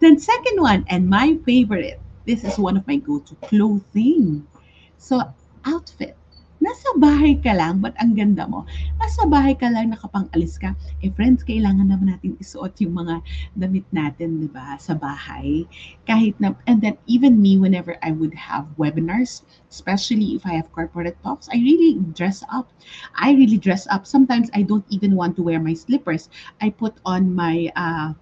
Then 0.00 0.18
second 0.18 0.60
one, 0.60 0.84
and 0.88 1.08
my 1.08 1.38
favorite, 1.46 2.00
this 2.26 2.44
is 2.44 2.58
one 2.58 2.76
of 2.76 2.86
my 2.86 2.96
go-to 2.96 3.34
clothing. 3.36 4.46
So, 5.00 5.24
outfit. 5.64 6.12
Nasa 6.60 6.92
bahay 7.00 7.40
ka 7.40 7.56
lang, 7.56 7.80
but 7.80 7.96
ang 7.96 8.12
ganda 8.12 8.44
mo. 8.44 8.68
Nasa 9.00 9.24
bahay 9.24 9.56
ka 9.56 9.72
lang, 9.72 9.96
nakapang-alis 9.96 10.60
ka. 10.60 10.76
Eh, 11.00 11.08
friends, 11.16 11.40
kailangan 11.40 11.88
naman 11.88 12.12
natin 12.12 12.36
isuot 12.36 12.76
yung 12.84 13.00
mga 13.00 13.24
damit 13.56 13.88
natin, 13.96 14.44
di 14.44 14.48
ba, 14.52 14.76
sa 14.76 14.92
bahay. 14.92 15.64
Kahit 16.04 16.36
na, 16.36 16.52
and 16.68 16.84
then 16.84 17.00
even 17.08 17.40
me, 17.40 17.56
whenever 17.56 17.96
I 18.04 18.12
would 18.12 18.36
have 18.36 18.68
webinars, 18.76 19.40
especially 19.72 20.36
if 20.36 20.44
I 20.44 20.60
have 20.60 20.68
corporate 20.76 21.16
talks, 21.24 21.48
I 21.48 21.56
really 21.64 21.96
dress 22.12 22.44
up. 22.52 22.68
I 23.16 23.32
really 23.32 23.56
dress 23.56 23.88
up. 23.88 24.04
Sometimes 24.04 24.52
I 24.52 24.60
don't 24.60 24.84
even 24.92 25.16
want 25.16 25.40
to 25.40 25.42
wear 25.42 25.64
my 25.64 25.72
slippers. 25.72 26.28
I 26.60 26.76
put 26.76 26.92
on 27.08 27.32
my, 27.32 27.72
uh, 27.72 28.12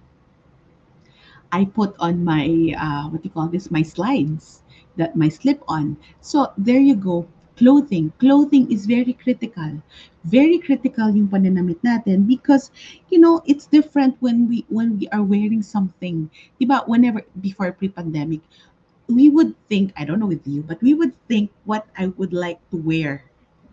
I 1.50 1.64
put 1.64 1.96
on 1.98 2.24
my 2.24 2.76
uh, 2.76 3.08
what 3.08 3.22
do 3.22 3.28
you 3.28 3.34
call 3.34 3.48
this? 3.48 3.70
My 3.70 3.82
slides, 3.82 4.62
that 4.98 5.16
my 5.16 5.30
slip 5.30 5.62
on. 5.70 5.96
So 6.20 6.52
there 6.58 6.82
you 6.82 6.94
go. 6.94 7.26
Clothing. 7.56 8.12
Clothing 8.18 8.70
is 8.70 8.86
very 8.86 9.14
critical. 9.14 9.82
Very 10.22 10.58
critical 10.58 11.10
yung 11.10 11.26
pananamit 11.26 11.82
natin 11.82 12.28
because 12.28 12.70
you 13.10 13.18
know 13.18 13.42
it's 13.48 13.66
different 13.66 14.14
when 14.20 14.46
we 14.46 14.62
when 14.68 14.98
we 14.98 15.08
are 15.10 15.24
wearing 15.24 15.64
something. 15.64 16.30
Diba? 16.60 16.86
Whenever 16.86 17.26
before 17.42 17.72
pre-pandemic, 17.74 18.44
we 19.08 19.30
would 19.30 19.56
think, 19.68 19.92
I 19.96 20.04
don't 20.04 20.20
know 20.20 20.30
with 20.30 20.46
you, 20.46 20.62
but 20.62 20.78
we 20.82 20.92
would 20.94 21.16
think 21.26 21.50
what 21.64 21.88
I 21.96 22.12
would 22.20 22.32
like 22.32 22.60
to 22.70 22.76
wear 22.76 23.24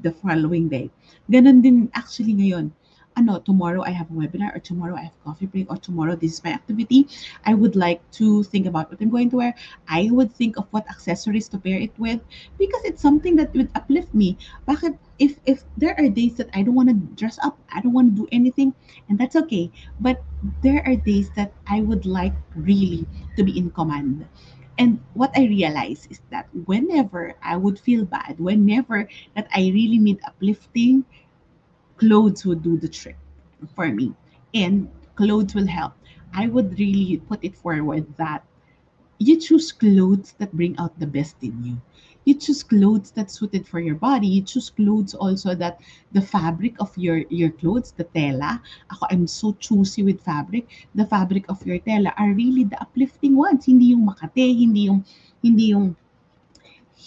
the 0.01 0.15
following 0.23 0.69
day. 0.69 0.89
Ganon 1.29 1.61
din 1.61 1.91
actually 1.93 2.33
ngayon. 2.33 2.71
Uh, 3.15 3.35
ano, 3.35 3.39
tomorrow 3.39 3.83
I 3.83 3.91
have 3.91 4.09
a 4.11 4.13
webinar 4.13 4.55
or 4.55 4.59
tomorrow 4.59 4.95
I 4.95 5.03
have 5.11 5.23
coffee 5.23 5.45
break 5.47 5.71
or 5.71 5.77
tomorrow 5.77 6.15
this 6.15 6.33
is 6.33 6.43
my 6.43 6.51
activity. 6.51 7.07
I 7.45 7.53
would 7.53 7.75
like 7.75 8.01
to 8.19 8.43
think 8.43 8.65
about 8.67 8.91
what 8.91 9.01
I'm 9.01 9.09
going 9.09 9.29
to 9.31 9.37
wear. 9.37 9.55
I 9.87 10.09
would 10.11 10.33
think 10.33 10.57
of 10.57 10.67
what 10.71 10.87
accessories 10.89 11.47
to 11.49 11.57
pair 11.57 11.79
it 11.79 11.97
with 11.97 12.21
because 12.57 12.81
it's 12.83 13.01
something 13.01 13.35
that 13.37 13.53
would 13.53 13.69
uplift 13.75 14.13
me. 14.13 14.37
Bakit 14.67 14.97
if 15.19 15.39
if 15.45 15.63
there 15.77 15.95
are 15.99 16.09
days 16.09 16.35
that 16.37 16.49
I 16.53 16.63
don't 16.63 16.75
want 16.75 16.89
to 16.89 16.95
dress 17.15 17.39
up, 17.43 17.57
I 17.73 17.81
don't 17.81 17.93
want 17.93 18.15
to 18.15 18.21
do 18.23 18.27
anything, 18.31 18.73
and 19.09 19.17
that's 19.17 19.35
okay. 19.47 19.71
But 19.99 20.23
there 20.61 20.83
are 20.85 20.95
days 20.95 21.29
that 21.35 21.53
I 21.67 21.81
would 21.81 22.05
like 22.05 22.35
really 22.55 23.07
to 23.37 23.43
be 23.43 23.57
in 23.57 23.71
command. 23.71 24.25
And 24.77 24.99
what 25.13 25.31
I 25.37 25.47
realize 25.47 26.07
is 26.11 26.19
that 26.31 26.51
whenever 26.67 27.35
I 27.41 27.55
would 27.55 27.79
feel 27.79 28.03
bad, 28.03 28.39
whenever 28.39 29.07
that 29.35 29.47
I 29.55 29.71
really 29.71 29.99
need 29.99 30.19
uplifting, 30.27 31.05
clothes 31.97 32.45
would 32.45 32.63
do 32.63 32.77
the 32.77 32.89
trick 32.89 33.17
for 33.75 33.87
me. 33.87 34.13
And 34.53 34.89
clothes 35.15 35.55
will 35.55 35.67
help. 35.67 35.93
I 36.33 36.47
would 36.47 36.77
really 36.79 37.17
put 37.17 37.43
it 37.43 37.55
forward 37.55 38.05
that 38.17 38.43
you 39.19 39.39
choose 39.39 39.71
clothes 39.71 40.35
that 40.39 40.51
bring 40.51 40.77
out 40.77 40.99
the 40.99 41.07
best 41.07 41.35
in 41.41 41.63
you. 41.63 41.77
You 42.25 42.33
choose 42.33 42.63
clothes 42.63 43.11
that's 43.11 43.37
suited 43.37 43.67
for 43.67 43.79
your 43.79 43.95
body. 43.95 44.27
You 44.27 44.41
choose 44.41 44.71
clothes 44.71 45.13
also 45.13 45.53
that 45.55 45.79
the 46.11 46.21
fabric 46.21 46.75
of 46.81 46.89
your 46.97 47.21
your 47.29 47.51
clothes, 47.51 47.93
the 47.93 48.03
tela. 48.03 48.59
Ako, 48.91 49.05
I'm 49.11 49.27
so 49.27 49.53
choosy 49.61 50.01
with 50.01 50.25
fabric. 50.25 50.67
The 50.95 51.05
fabric 51.05 51.45
of 51.49 51.61
your 51.65 51.77
tela 51.79 52.13
are 52.17 52.33
really 52.33 52.65
the 52.65 52.81
uplifting 52.81 53.37
ones. 53.37 53.69
Hindi 53.69 53.93
yung 53.93 54.09
makate, 54.09 54.41
hindi 54.57 54.89
yung 54.89 55.05
hindi 55.45 55.69
yung 55.69 55.95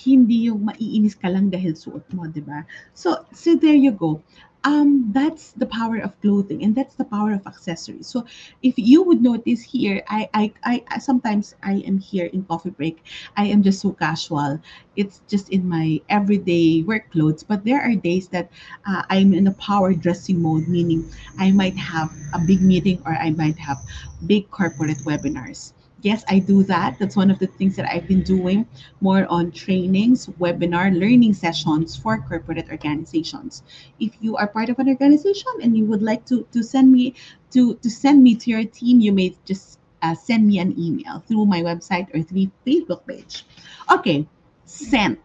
hindi 0.06 0.46
yung 0.46 0.70
maiinis 0.70 1.18
ka 1.18 1.26
lang 1.26 1.50
dahil 1.50 1.74
suot 1.74 2.06
mo, 2.14 2.30
'di 2.30 2.46
ba? 2.46 2.62
So, 2.94 3.26
so 3.34 3.58
there 3.58 3.76
you 3.76 3.90
go. 3.90 4.22
Um, 4.64 5.12
that's 5.14 5.52
the 5.52 5.66
power 5.66 5.98
of 5.98 6.20
clothing, 6.20 6.62
and 6.64 6.74
that's 6.74 6.94
the 6.96 7.04
power 7.04 7.32
of 7.32 7.46
accessories. 7.46 8.08
So, 8.08 8.26
if 8.62 8.74
you 8.76 9.02
would 9.04 9.22
notice 9.22 9.62
here, 9.62 10.02
I, 10.08 10.28
I, 10.34 10.52
I, 10.90 10.98
sometimes 10.98 11.54
I 11.62 11.74
am 11.86 11.98
here 11.98 12.26
in 12.26 12.44
coffee 12.44 12.70
break. 12.70 12.98
I 13.36 13.46
am 13.46 13.62
just 13.62 13.80
so 13.80 13.92
casual. 13.92 14.60
It's 14.96 15.22
just 15.28 15.48
in 15.50 15.68
my 15.68 16.00
everyday 16.08 16.82
work 16.82 17.10
clothes. 17.12 17.44
But 17.44 17.64
there 17.64 17.80
are 17.80 17.94
days 17.94 18.28
that 18.28 18.50
uh, 18.84 19.02
I'm 19.08 19.32
in 19.32 19.46
a 19.46 19.52
power 19.54 19.94
dressing 19.94 20.42
mode, 20.42 20.66
meaning 20.68 21.08
I 21.38 21.52
might 21.52 21.76
have 21.78 22.10
a 22.34 22.38
big 22.40 22.60
meeting 22.60 23.00
or 23.06 23.14
I 23.14 23.30
might 23.30 23.58
have 23.58 23.78
big 24.26 24.50
corporate 24.50 24.98
webinars. 25.06 25.72
Yes, 26.00 26.24
I 26.28 26.38
do 26.38 26.62
that. 26.64 26.98
That's 26.98 27.16
one 27.16 27.30
of 27.30 27.40
the 27.40 27.48
things 27.48 27.74
that 27.76 27.90
I've 27.90 28.06
been 28.06 28.22
doing 28.22 28.66
more 29.00 29.26
on 29.28 29.50
trainings, 29.50 30.28
webinar, 30.38 30.96
learning 30.96 31.34
sessions 31.34 31.96
for 31.96 32.18
corporate 32.18 32.70
organizations. 32.70 33.64
If 33.98 34.12
you 34.20 34.36
are 34.36 34.46
part 34.46 34.68
of 34.68 34.78
an 34.78 34.88
organization 34.88 35.52
and 35.60 35.76
you 35.76 35.84
would 35.86 36.02
like 36.02 36.24
to 36.26 36.46
to 36.52 36.62
send 36.62 36.92
me 36.92 37.14
to 37.50 37.74
to 37.74 37.90
send 37.90 38.22
me 38.22 38.36
to 38.36 38.50
your 38.50 38.64
team, 38.64 39.00
you 39.00 39.12
may 39.12 39.34
just 39.44 39.78
uh, 40.02 40.14
send 40.14 40.46
me 40.46 40.58
an 40.58 40.78
email 40.78 41.20
through 41.26 41.46
my 41.46 41.62
website 41.62 42.06
or 42.14 42.22
through 42.22 42.50
Facebook 42.66 43.06
page. 43.06 43.44
Okay, 43.90 44.26
sent, 44.64 45.18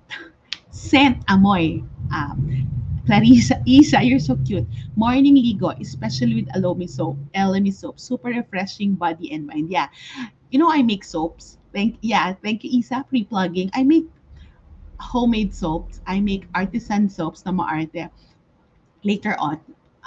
sent 0.72 1.24
amoy. 1.28 1.84
Um, 2.12 2.70
Clarissa, 3.06 3.62
Isa, 3.66 4.02
you're 4.02 4.20
so 4.20 4.38
cute. 4.48 4.66
Morning 4.96 5.36
ligo, 5.36 5.78
especially 5.82 6.36
with 6.36 6.48
Alomi 6.56 6.90
soap, 6.90 7.18
Elemi 7.36 7.74
soap, 7.74 8.00
super 8.00 8.30
refreshing 8.30 8.96
body 8.96 9.34
and 9.34 9.46
mind. 9.46 9.70
Yeah, 9.70 9.90
you 10.54 10.60
know, 10.60 10.72
I 10.72 10.84
make 10.84 11.04
soaps. 11.04 11.58
Thank 11.74 11.98
yeah, 12.06 12.34
thank 12.38 12.64
you, 12.64 12.70
Isa, 12.80 13.04
pre-plugging. 13.10 13.72
I 13.74 13.84
make 13.84 14.06
homemade 15.00 15.54
soaps. 15.54 16.02
I 16.08 16.22
make 16.22 16.48
artisan 16.56 17.10
soaps 17.10 17.46
na 17.46 17.52
maarte. 17.52 18.10
Later 19.04 19.36
on, 19.40 19.60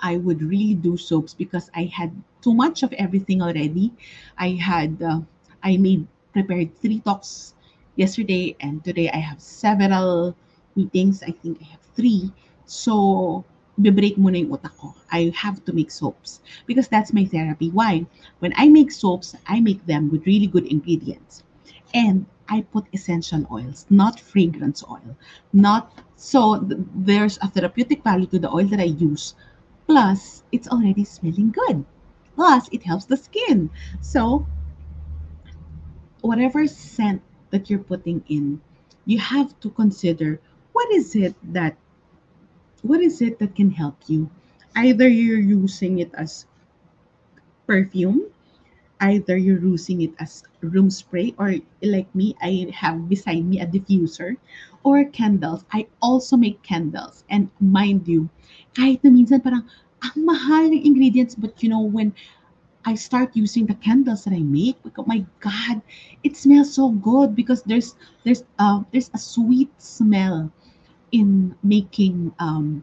I 0.02 0.16
would 0.16 0.42
really 0.42 0.74
do 0.74 0.96
soaps 0.96 1.34
because 1.34 1.70
I 1.74 1.84
had 1.90 2.12
too 2.42 2.54
much 2.54 2.82
of 2.82 2.92
everything 2.94 3.42
already. 3.42 3.92
I 4.38 4.50
had 4.56 5.02
uh, 5.02 5.20
I 5.62 5.76
made 5.76 6.06
prepared 6.32 6.76
three 6.78 7.00
talks 7.00 7.54
yesterday 7.96 8.56
and 8.60 8.84
today 8.84 9.10
I 9.10 9.18
have 9.18 9.40
several 9.40 10.36
meetings. 10.76 11.22
I 11.22 11.32
think 11.32 11.58
I 11.62 11.66
have 11.74 11.82
three. 11.96 12.32
So, 12.66 13.44
break 13.78 14.16
muna 14.16 14.40
yung 14.40 14.56
utak 14.56 14.72
ko. 14.80 14.94
I 15.12 15.32
have 15.36 15.64
to 15.68 15.72
make 15.72 15.90
soaps 15.90 16.40
because 16.64 16.88
that's 16.88 17.12
my 17.12 17.24
therapy. 17.24 17.68
Why? 17.70 18.06
When 18.40 18.52
I 18.56 18.68
make 18.68 18.90
soaps, 18.90 19.36
I 19.46 19.60
make 19.60 19.84
them 19.86 20.10
with 20.10 20.26
really 20.26 20.46
good 20.46 20.66
ingredients. 20.66 21.44
And 21.92 22.26
I 22.48 22.62
put 22.62 22.86
essential 22.92 23.46
oils, 23.50 23.86
not 23.90 24.20
fragrance 24.20 24.84
oil. 24.88 25.16
Not 25.52 25.92
so 26.16 26.58
th- 26.60 26.80
there's 26.94 27.38
a 27.42 27.48
therapeutic 27.48 28.02
value 28.02 28.26
to 28.26 28.38
the 28.38 28.50
oil 28.50 28.66
that 28.66 28.80
I 28.80 28.88
use. 28.96 29.34
Plus, 29.86 30.42
it's 30.52 30.68
already 30.68 31.04
smelling 31.04 31.50
good. 31.50 31.84
Plus, 32.34 32.68
it 32.72 32.82
helps 32.82 33.04
the 33.06 33.16
skin. 33.16 33.70
So, 34.00 34.46
whatever 36.20 36.66
scent 36.66 37.22
that 37.50 37.70
you're 37.70 37.82
putting 37.82 38.22
in, 38.28 38.60
you 39.04 39.18
have 39.18 39.58
to 39.60 39.70
consider 39.70 40.40
what 40.72 40.90
is 40.92 41.14
it 41.14 41.34
that 41.52 41.76
what 42.86 43.02
is 43.02 43.20
it 43.20 43.38
that 43.38 43.54
can 43.54 43.70
help 43.70 43.96
you? 44.06 44.30
Either 44.76 45.08
you're 45.08 45.42
using 45.42 45.98
it 45.98 46.10
as 46.14 46.46
perfume, 47.66 48.30
either 49.00 49.36
you're 49.36 49.60
using 49.60 50.02
it 50.02 50.12
as 50.18 50.44
room 50.60 50.90
spray, 50.90 51.34
or 51.38 51.54
like 51.82 52.08
me, 52.14 52.36
I 52.40 52.70
have 52.72 53.08
beside 53.08 53.44
me 53.44 53.60
a 53.60 53.66
diffuser, 53.66 54.36
or 54.84 55.04
candles. 55.04 55.64
I 55.72 55.86
also 56.00 56.36
make 56.36 56.62
candles. 56.62 57.24
And 57.28 57.50
mind 57.60 58.06
you, 58.06 58.28
kahit 58.74 59.02
na 59.02 59.10
minsan 59.10 59.42
parang 59.42 59.66
ang 60.04 60.22
mahal 60.22 60.70
ng 60.70 60.84
ingredients, 60.84 61.34
but 61.34 61.58
you 61.62 61.68
know, 61.68 61.82
when 61.82 62.14
I 62.86 62.94
start 62.94 63.34
using 63.34 63.66
the 63.66 63.74
candles 63.82 64.22
that 64.24 64.32
I 64.32 64.46
make, 64.46 64.78
oh 64.86 65.04
my 65.10 65.26
God, 65.42 65.82
it 66.22 66.36
smells 66.38 66.70
so 66.72 66.94
good 66.94 67.34
because 67.34 67.66
there's 67.66 67.98
there's 68.22 68.46
uh, 68.62 68.86
there's 68.94 69.10
a 69.10 69.18
sweet 69.18 69.74
smell 69.82 70.52
in 71.12 71.54
making 71.62 72.32
um, 72.38 72.82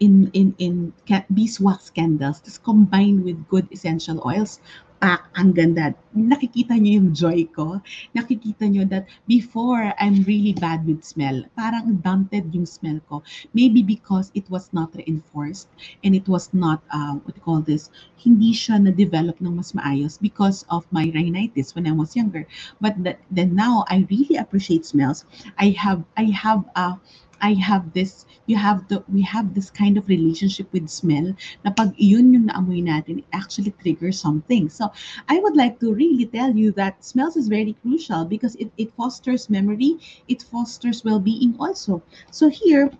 in 0.00 0.30
in 0.32 0.54
in 0.58 0.92
beeswax 1.32 1.90
candles. 1.90 2.40
Tas 2.40 2.58
combined 2.58 3.24
with 3.24 3.48
good 3.48 3.68
essential 3.72 4.22
oils 4.26 4.60
pak 5.02 5.34
ang 5.34 5.50
ganda. 5.50 5.90
Nakikita 6.14 6.78
niyo 6.78 7.02
yung 7.02 7.10
joy 7.10 7.50
ko? 7.50 7.82
Nakikita 8.14 8.70
niyo 8.70 8.86
that 8.86 9.10
before 9.26 9.90
I'm 9.98 10.22
really 10.30 10.54
bad 10.54 10.86
with 10.86 11.02
smell. 11.02 11.42
Parang 11.58 11.98
daunted 11.98 12.54
yung 12.54 12.70
smell 12.70 13.02
ko. 13.10 13.26
Maybe 13.50 13.82
because 13.82 14.30
it 14.38 14.46
was 14.46 14.70
not 14.70 14.94
reinforced 14.94 15.66
and 16.06 16.14
it 16.14 16.30
was 16.30 16.54
not 16.54 16.86
uh, 16.94 17.18
what 17.26 17.34
you 17.34 17.42
call 17.42 17.66
this? 17.66 17.90
Hindi 18.14 18.54
siya 18.54 18.78
na-develop 18.78 19.42
ng 19.42 19.58
mas 19.58 19.74
maayos 19.74 20.22
because 20.22 20.62
of 20.70 20.86
my 20.94 21.10
rhinitis 21.10 21.74
when 21.74 21.90
I 21.90 21.94
was 21.98 22.14
younger. 22.14 22.46
But 22.78 22.94
that, 23.02 23.18
then 23.26 23.58
now 23.58 23.82
I 23.90 24.06
really 24.06 24.38
appreciate 24.38 24.86
smells. 24.86 25.26
I 25.58 25.74
have 25.74 26.06
I 26.14 26.30
have 26.30 26.62
a 26.78 26.94
I 27.42 27.54
have 27.54 27.92
this, 27.92 28.24
you 28.46 28.56
have 28.56 28.86
the, 28.88 29.02
we 29.12 29.20
have 29.22 29.54
this 29.54 29.70
kind 29.70 29.98
of 29.98 30.08
relationship 30.08 30.72
with 30.72 30.88
smell 30.88 31.34
na 31.64 31.72
pag 31.74 31.92
iyon 31.98 32.32
yung 32.32 32.46
naamoy 32.48 32.80
natin, 32.86 33.18
it 33.18 33.28
actually 33.34 33.74
triggers 33.82 34.18
something. 34.20 34.70
So 34.70 34.92
I 35.28 35.40
would 35.40 35.56
like 35.56 35.80
to 35.80 35.92
really 35.92 36.26
tell 36.26 36.54
you 36.54 36.70
that 36.78 37.04
smells 37.04 37.36
is 37.36 37.48
very 37.48 37.74
crucial 37.82 38.24
because 38.24 38.54
it, 38.56 38.70
it 38.78 38.94
fosters 38.94 39.50
memory, 39.50 39.98
it 40.28 40.42
fosters 40.42 41.04
well-being 41.04 41.56
also. 41.58 42.00
So 42.30 42.48
here, 42.48 42.90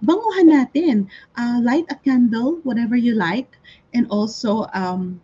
banguhan 0.00 0.48
natin. 0.48 1.06
Uh, 1.36 1.60
light 1.62 1.84
a 1.92 1.96
candle, 2.00 2.58
whatever 2.64 2.96
you 2.96 3.14
like, 3.14 3.58
and 3.92 4.08
also 4.08 4.66
um, 4.72 5.20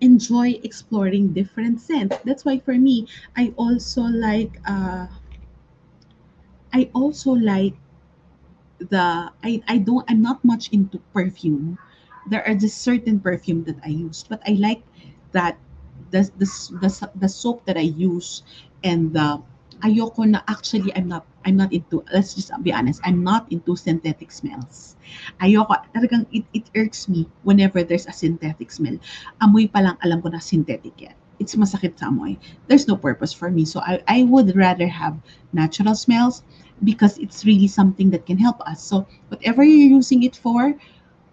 enjoy 0.00 0.60
exploring 0.62 1.32
different 1.32 1.80
scents. 1.80 2.16
That's 2.24 2.44
why 2.44 2.58
for 2.58 2.74
me, 2.74 3.06
I 3.36 3.52
also 3.56 4.02
like 4.02 4.60
uh, 4.66 5.06
I 6.72 6.88
also 6.94 7.32
like 7.32 7.74
the 8.78 9.30
I, 9.44 9.62
I 9.68 9.78
don't 9.78 10.04
I'm 10.08 10.22
not 10.22 10.44
much 10.44 10.70
into 10.72 10.98
perfume. 11.12 11.78
There 12.28 12.46
are 12.46 12.54
just 12.54 12.82
certain 12.82 13.20
perfume 13.20 13.64
that 13.64 13.76
I 13.84 13.88
use, 13.88 14.24
but 14.28 14.40
I 14.46 14.56
like 14.58 14.82
that 15.32 15.58
the 16.10 16.28
the 16.38 16.46
the, 16.80 17.10
the 17.16 17.28
soap 17.28 17.64
that 17.66 17.76
I 17.76 17.86
use 17.86 18.42
and 18.84 19.12
the 19.12 19.42
ayoko 19.82 20.26
na 20.26 20.40
actually 20.46 20.94
I'm 20.94 21.08
not 21.08 21.26
I'm 21.44 21.56
not 21.56 21.72
into 21.72 22.04
let's 22.12 22.34
just 22.34 22.50
be 22.62 22.72
honest 22.72 23.00
I'm 23.04 23.22
not 23.22 23.50
into 23.50 23.76
synthetic 23.76 24.30
smells. 24.30 24.96
Ayoko 25.42 25.78
talagang 25.94 26.26
it, 26.32 26.44
it 26.54 26.70
irks 26.76 27.08
me 27.08 27.28
whenever 27.42 27.82
there's 27.82 28.06
a 28.06 28.14
synthetic 28.14 28.70
smell. 28.70 28.98
Amoy 29.42 29.66
pa 29.70 29.80
lang 29.82 29.96
alam 30.02 30.22
ko 30.22 30.30
na 30.30 30.38
synthetic 30.38 30.94
yan 31.00 31.16
it's 31.42 31.58
masakit 31.58 31.98
sa 31.98 32.06
amoy. 32.06 32.38
There's 32.70 32.86
no 32.86 32.94
purpose 32.94 33.34
for 33.34 33.50
me. 33.50 33.66
So 33.66 33.82
I, 33.82 33.98
I 34.06 34.22
would 34.22 34.54
rather 34.54 34.86
have 34.86 35.18
natural 35.50 35.98
smells 35.98 36.46
because 36.86 37.18
it's 37.18 37.42
really 37.42 37.66
something 37.66 38.10
that 38.14 38.26
can 38.26 38.38
help 38.38 38.62
us. 38.62 38.78
So 38.82 39.06
whatever 39.28 39.66
you're 39.66 39.98
using 39.98 40.22
it 40.22 40.38
for 40.38 40.78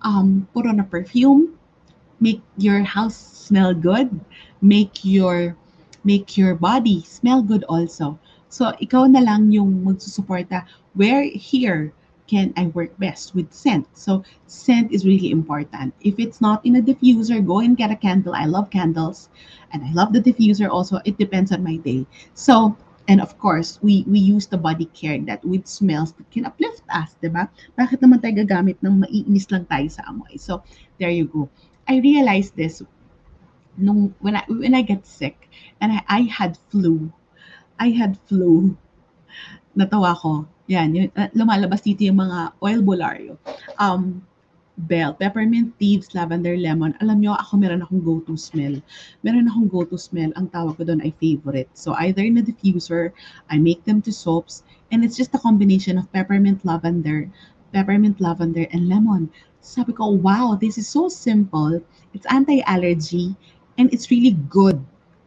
um, 0.01 0.49
put 0.53 0.65
on 0.65 0.81
a 0.81 0.87
perfume 0.87 1.53
make 2.19 2.41
your 2.57 2.83
house 2.83 3.15
smell 3.15 3.73
good 3.73 4.09
make 4.61 5.05
your 5.05 5.55
make 6.03 6.37
your 6.37 6.55
body 6.55 7.01
smell 7.03 7.41
good 7.41 7.63
also. 7.67 8.19
So, 8.49 8.73
ikaw 8.81 9.05
na 9.11 9.21
lang 9.21 9.51
yung 9.51 9.85
magsusuporta. 9.85 10.65
Where 10.97 11.23
here 11.23 11.93
can 12.29 12.53
I 12.53 12.67
work 12.77 12.93
best 13.01 13.33
with 13.33 13.49
scent. 13.49 13.89
So, 13.97 14.21
scent 14.45 14.93
is 14.93 15.05
really 15.05 15.31
important. 15.33 15.97
If 16.01 16.21
it's 16.21 16.41
not 16.41 16.61
in 16.63 16.77
a 16.77 16.81
diffuser, 16.81 17.41
go 17.41 17.59
and 17.59 17.75
get 17.75 17.89
a 17.89 17.97
candle. 17.97 18.37
I 18.37 18.45
love 18.45 18.69
candles 18.69 19.29
and 19.73 19.81
I 19.81 19.91
love 19.93 20.13
the 20.13 20.21
diffuser 20.21 20.69
also. 20.69 21.01
It 21.05 21.17
depends 21.17 21.51
on 21.51 21.63
my 21.63 21.77
day. 21.77 22.05
So, 22.35 22.77
and 23.09 23.19
of 23.19 23.33
course, 23.41 23.81
we 23.81 24.05
we 24.05 24.21
use 24.21 24.45
the 24.45 24.61
body 24.61 24.85
care 24.93 25.17
that 25.25 25.41
with 25.41 25.65
smells 25.65 26.13
that 26.13 26.29
can 26.29 26.45
uplift 26.45 26.85
us, 26.93 27.17
di 27.17 27.33
ba? 27.33 27.49
Bakit 27.73 28.05
naman 28.05 28.21
tayo 28.21 28.37
gagamit 28.45 28.77
ng 28.85 29.01
maiinis 29.01 29.49
lang 29.49 29.65
tayo 29.65 29.89
sa 29.89 30.05
amoy? 30.05 30.37
So, 30.37 30.61
there 31.01 31.09
you 31.09 31.25
go. 31.25 31.49
I 31.89 31.97
realized 32.05 32.53
this 32.53 32.85
nung 33.81 34.13
when 34.21 34.37
I 34.37 34.45
when 34.45 34.77
I 34.77 34.85
get 34.85 35.09
sick 35.09 35.49
and 35.81 35.97
I, 35.97 36.05
I 36.05 36.21
had 36.29 36.61
flu 36.69 37.09
I 37.79 37.95
had 37.95 38.19
flu. 38.27 38.75
Natawa 39.71 40.11
ko. 40.19 40.43
Yan, 40.69 40.93
yun, 40.93 41.09
uh, 41.17 41.25
lumalabas 41.33 41.81
dito 41.81 42.05
yung 42.05 42.21
mga 42.21 42.53
oil 42.61 42.85
bolario. 42.85 43.33
Um, 43.81 44.21
bell, 44.85 45.17
peppermint, 45.17 45.73
thieves, 45.81 46.13
lavender, 46.13 46.53
lemon. 46.55 46.93
Alam 47.01 47.19
nyo, 47.19 47.33
ako 47.35 47.57
meron 47.57 47.81
akong 47.81 48.05
go-to 48.05 48.37
smell. 48.37 48.77
Meron 49.25 49.49
akong 49.49 49.67
go-to 49.67 49.97
smell. 49.97 50.29
Ang 50.37 50.47
tawag 50.53 50.77
ko 50.77 50.85
doon 50.85 51.01
ay 51.01 51.09
favorite. 51.17 51.67
So 51.73 51.97
either 51.97 52.21
in 52.21 52.37
a 52.37 52.45
diffuser, 52.45 53.11
I 53.49 53.57
make 53.57 53.83
them 53.83 53.99
to 54.05 54.13
soaps, 54.13 54.61
and 54.93 55.01
it's 55.01 55.17
just 55.17 55.33
a 55.33 55.41
combination 55.41 55.97
of 55.97 56.05
peppermint, 56.13 56.61
lavender, 56.61 57.25
peppermint, 57.73 58.21
lavender, 58.21 58.69
and 58.69 58.87
lemon. 58.87 59.33
Sabi 59.65 59.91
ko, 59.91 60.15
wow, 60.21 60.53
this 60.53 60.77
is 60.77 60.87
so 60.87 61.09
simple. 61.09 61.81
It's 62.13 62.29
anti-allergy, 62.29 63.33
and 63.81 63.89
it's 63.89 64.13
really 64.13 64.37
good 64.47 64.79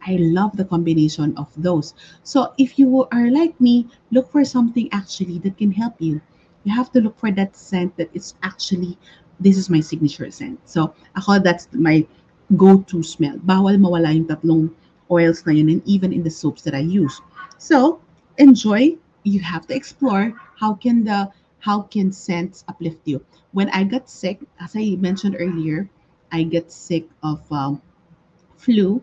I 0.05 0.17
love 0.19 0.55
the 0.57 0.65
combination 0.65 1.35
of 1.37 1.47
those. 1.57 1.93
So 2.23 2.53
if 2.57 2.77
you 2.77 3.07
are 3.11 3.31
like 3.31 3.59
me, 3.59 3.87
look 4.11 4.31
for 4.31 4.43
something 4.43 4.89
actually 4.91 5.39
that 5.39 5.57
can 5.57 5.71
help 5.71 5.95
you. 5.99 6.21
You 6.63 6.73
have 6.73 6.91
to 6.93 7.01
look 7.01 7.17
for 7.19 7.31
that 7.31 7.55
scent 7.55 7.95
that 7.97 8.09
is 8.13 8.35
actually 8.43 8.97
this 9.39 9.57
is 9.57 9.69
my 9.69 9.79
signature 9.79 10.29
scent. 10.31 10.59
So 10.65 10.93
ako 11.15 11.39
that's 11.39 11.67
my 11.73 12.05
go-to 12.55 13.03
smell. 13.03 13.37
Bawal 13.43 13.79
mawala 13.79 14.13
yung 14.13 14.27
tatlong 14.27 14.71
oils 15.11 15.45
na 15.45 15.51
yun 15.51 15.69
and 15.69 15.81
even 15.85 16.13
in 16.13 16.23
the 16.23 16.31
soaps 16.31 16.61
that 16.63 16.75
I 16.75 16.83
use. 16.83 17.21
So 17.57 17.99
enjoy. 18.37 18.97
You 19.23 19.39
have 19.39 19.67
to 19.67 19.75
explore 19.75 20.35
how 20.59 20.75
can 20.75 21.03
the 21.07 21.31
how 21.63 21.87
can 21.87 22.11
scents 22.11 22.67
uplift 22.67 23.07
you. 23.07 23.23
When 23.55 23.71
I 23.71 23.87
got 23.87 24.11
sick, 24.11 24.43
as 24.59 24.75
I 24.75 24.99
mentioned 24.99 25.39
earlier, 25.39 25.87
I 26.31 26.43
get 26.43 26.71
sick 26.71 27.07
of 27.23 27.39
um, 27.51 27.79
flu 28.57 28.99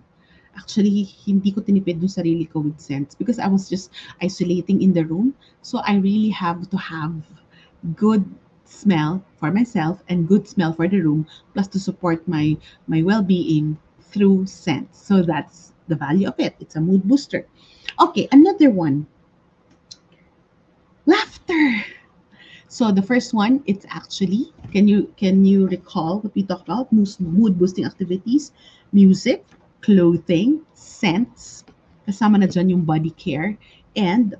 actually 0.61 1.09
hindi 1.25 1.49
ko 1.49 1.65
tinipid 1.65 2.05
yung 2.05 2.13
sarili 2.13 2.45
ko 2.45 2.61
with 2.61 2.77
scents 2.77 3.17
because 3.17 3.41
I 3.41 3.49
was 3.49 3.73
just 3.73 3.89
isolating 4.21 4.85
in 4.85 4.93
the 4.93 5.09
room. 5.09 5.33
So 5.65 5.81
I 5.89 5.97
really 5.97 6.29
have 6.37 6.69
to 6.69 6.77
have 6.77 7.17
good 7.97 8.29
smell 8.69 9.25
for 9.41 9.51
myself 9.51 10.05
and 10.13 10.29
good 10.29 10.47
smell 10.47 10.77
for 10.77 10.87
the 10.87 11.01
room 11.01 11.27
plus 11.57 11.67
to 11.73 11.81
support 11.81 12.21
my 12.29 12.61
my 12.87 13.01
well-being 13.01 13.81
through 14.13 14.45
scents. 14.47 15.01
So 15.01 15.25
that's 15.25 15.73
the 15.89 15.97
value 15.97 16.29
of 16.29 16.37
it. 16.39 16.55
It's 16.61 16.77
a 16.77 16.81
mood 16.85 17.09
booster. 17.09 17.49
Okay, 17.99 18.29
another 18.31 18.71
one. 18.71 19.09
Laughter. 21.07 21.85
So 22.71 22.93
the 22.93 23.03
first 23.03 23.35
one, 23.35 23.65
it's 23.67 23.83
actually 23.91 24.55
can 24.71 24.87
you 24.87 25.11
can 25.19 25.43
you 25.43 25.67
recall 25.67 26.21
what 26.23 26.31
we 26.39 26.47
talked 26.47 26.71
about? 26.71 26.93
Mood 26.93 27.59
boosting 27.59 27.83
activities, 27.83 28.53
music, 28.95 29.43
clothing, 29.81 30.61
scents, 30.75 31.65
kasama 32.09 32.41
na 32.41 32.47
dyan 32.47 32.71
yung 32.71 32.85
body 32.85 33.11
care, 33.17 33.57
and 33.97 34.35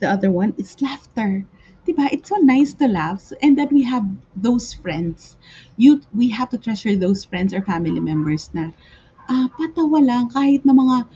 the 0.00 0.08
other 0.08 0.30
one 0.30 0.54
is 0.56 0.80
laughter. 0.80 1.44
Diba? 1.86 2.10
It's 2.10 2.28
so 2.28 2.36
nice 2.42 2.74
to 2.82 2.88
laugh. 2.90 3.30
And 3.42 3.56
that 3.58 3.70
we 3.70 3.86
have 3.86 4.02
those 4.34 4.74
friends. 4.74 5.36
You, 5.76 6.02
we 6.10 6.28
have 6.30 6.50
to 6.50 6.58
treasure 6.58 6.96
those 6.96 7.24
friends 7.24 7.54
or 7.54 7.62
family 7.62 8.00
members 8.00 8.50
na 8.52 8.74
uh, 9.30 9.46
patawa 9.54 10.02
lang 10.02 10.30
kahit 10.34 10.66
na 10.66 10.74
mga 10.74 11.06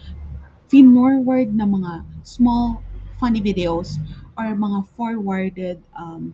forward 0.70 1.50
na 1.50 1.66
mga 1.66 2.07
small 2.22 2.79
funny 3.18 3.42
videos 3.42 3.98
or 4.38 4.55
mga 4.55 4.87
forwarded 4.94 5.83
um, 5.98 6.33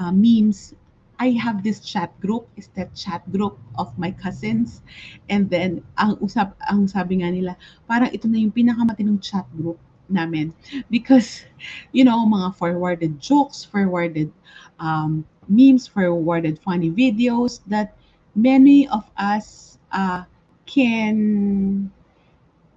uh, 0.00 0.10
memes 0.10 0.72
I 1.18 1.34
have 1.34 1.62
this 1.62 1.80
chat 1.80 2.14
group, 2.20 2.48
is 2.56 2.70
that 2.74 2.94
chat 2.94 3.26
group 3.32 3.58
of 3.76 3.90
my 3.98 4.10
cousins. 4.10 4.82
And 5.28 5.50
then, 5.50 5.82
ang 5.98 6.16
usap, 6.22 6.54
ang 6.70 6.86
sabi 6.86 7.22
nga 7.22 7.30
nila, 7.34 7.58
parang 7.90 8.14
ito 8.14 8.30
na 8.30 8.38
yung 8.38 8.54
pinakamatinong 8.54 9.18
chat 9.18 9.46
group 9.58 9.78
namin. 10.08 10.54
Because, 10.90 11.42
you 11.90 12.06
know, 12.06 12.22
mga 12.22 12.54
forwarded 12.54 13.18
jokes, 13.18 13.66
forwarded 13.66 14.30
um, 14.78 15.26
memes, 15.50 15.90
forwarded 15.90 16.58
funny 16.62 16.90
videos 16.90 17.60
that 17.66 17.98
many 18.38 18.86
of 18.88 19.04
us 19.18 19.78
uh, 19.92 20.22
can 20.66 21.90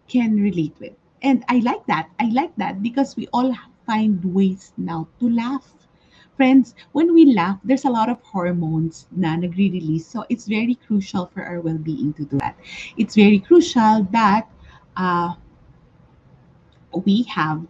can 0.10 0.36
relate 0.42 0.74
with. 0.80 0.98
And 1.22 1.46
I 1.48 1.62
like 1.62 1.86
that. 1.86 2.10
I 2.20 2.34
like 2.34 2.52
that 2.58 2.82
because 2.82 3.16
we 3.16 3.30
all 3.32 3.54
find 3.86 4.20
ways 4.34 4.74
now 4.78 5.08
to 5.20 5.30
laugh 5.30 5.70
friends, 6.42 6.74
when 6.94 7.14
we 7.14 7.38
laugh, 7.38 7.60
there's 7.64 7.86
a 7.86 7.90
lot 7.94 8.10
of 8.10 8.18
hormones 8.26 9.06
na 9.14 9.38
nagre-release. 9.38 10.10
So 10.10 10.26
it's 10.26 10.50
very 10.50 10.74
crucial 10.74 11.30
for 11.30 11.46
our 11.46 11.62
well-being 11.62 12.18
to 12.18 12.26
do 12.26 12.42
that. 12.42 12.58
It's 12.98 13.14
very 13.14 13.38
crucial 13.38 14.10
that 14.10 14.50
uh, 14.98 15.38
we 17.06 17.30
have 17.30 17.62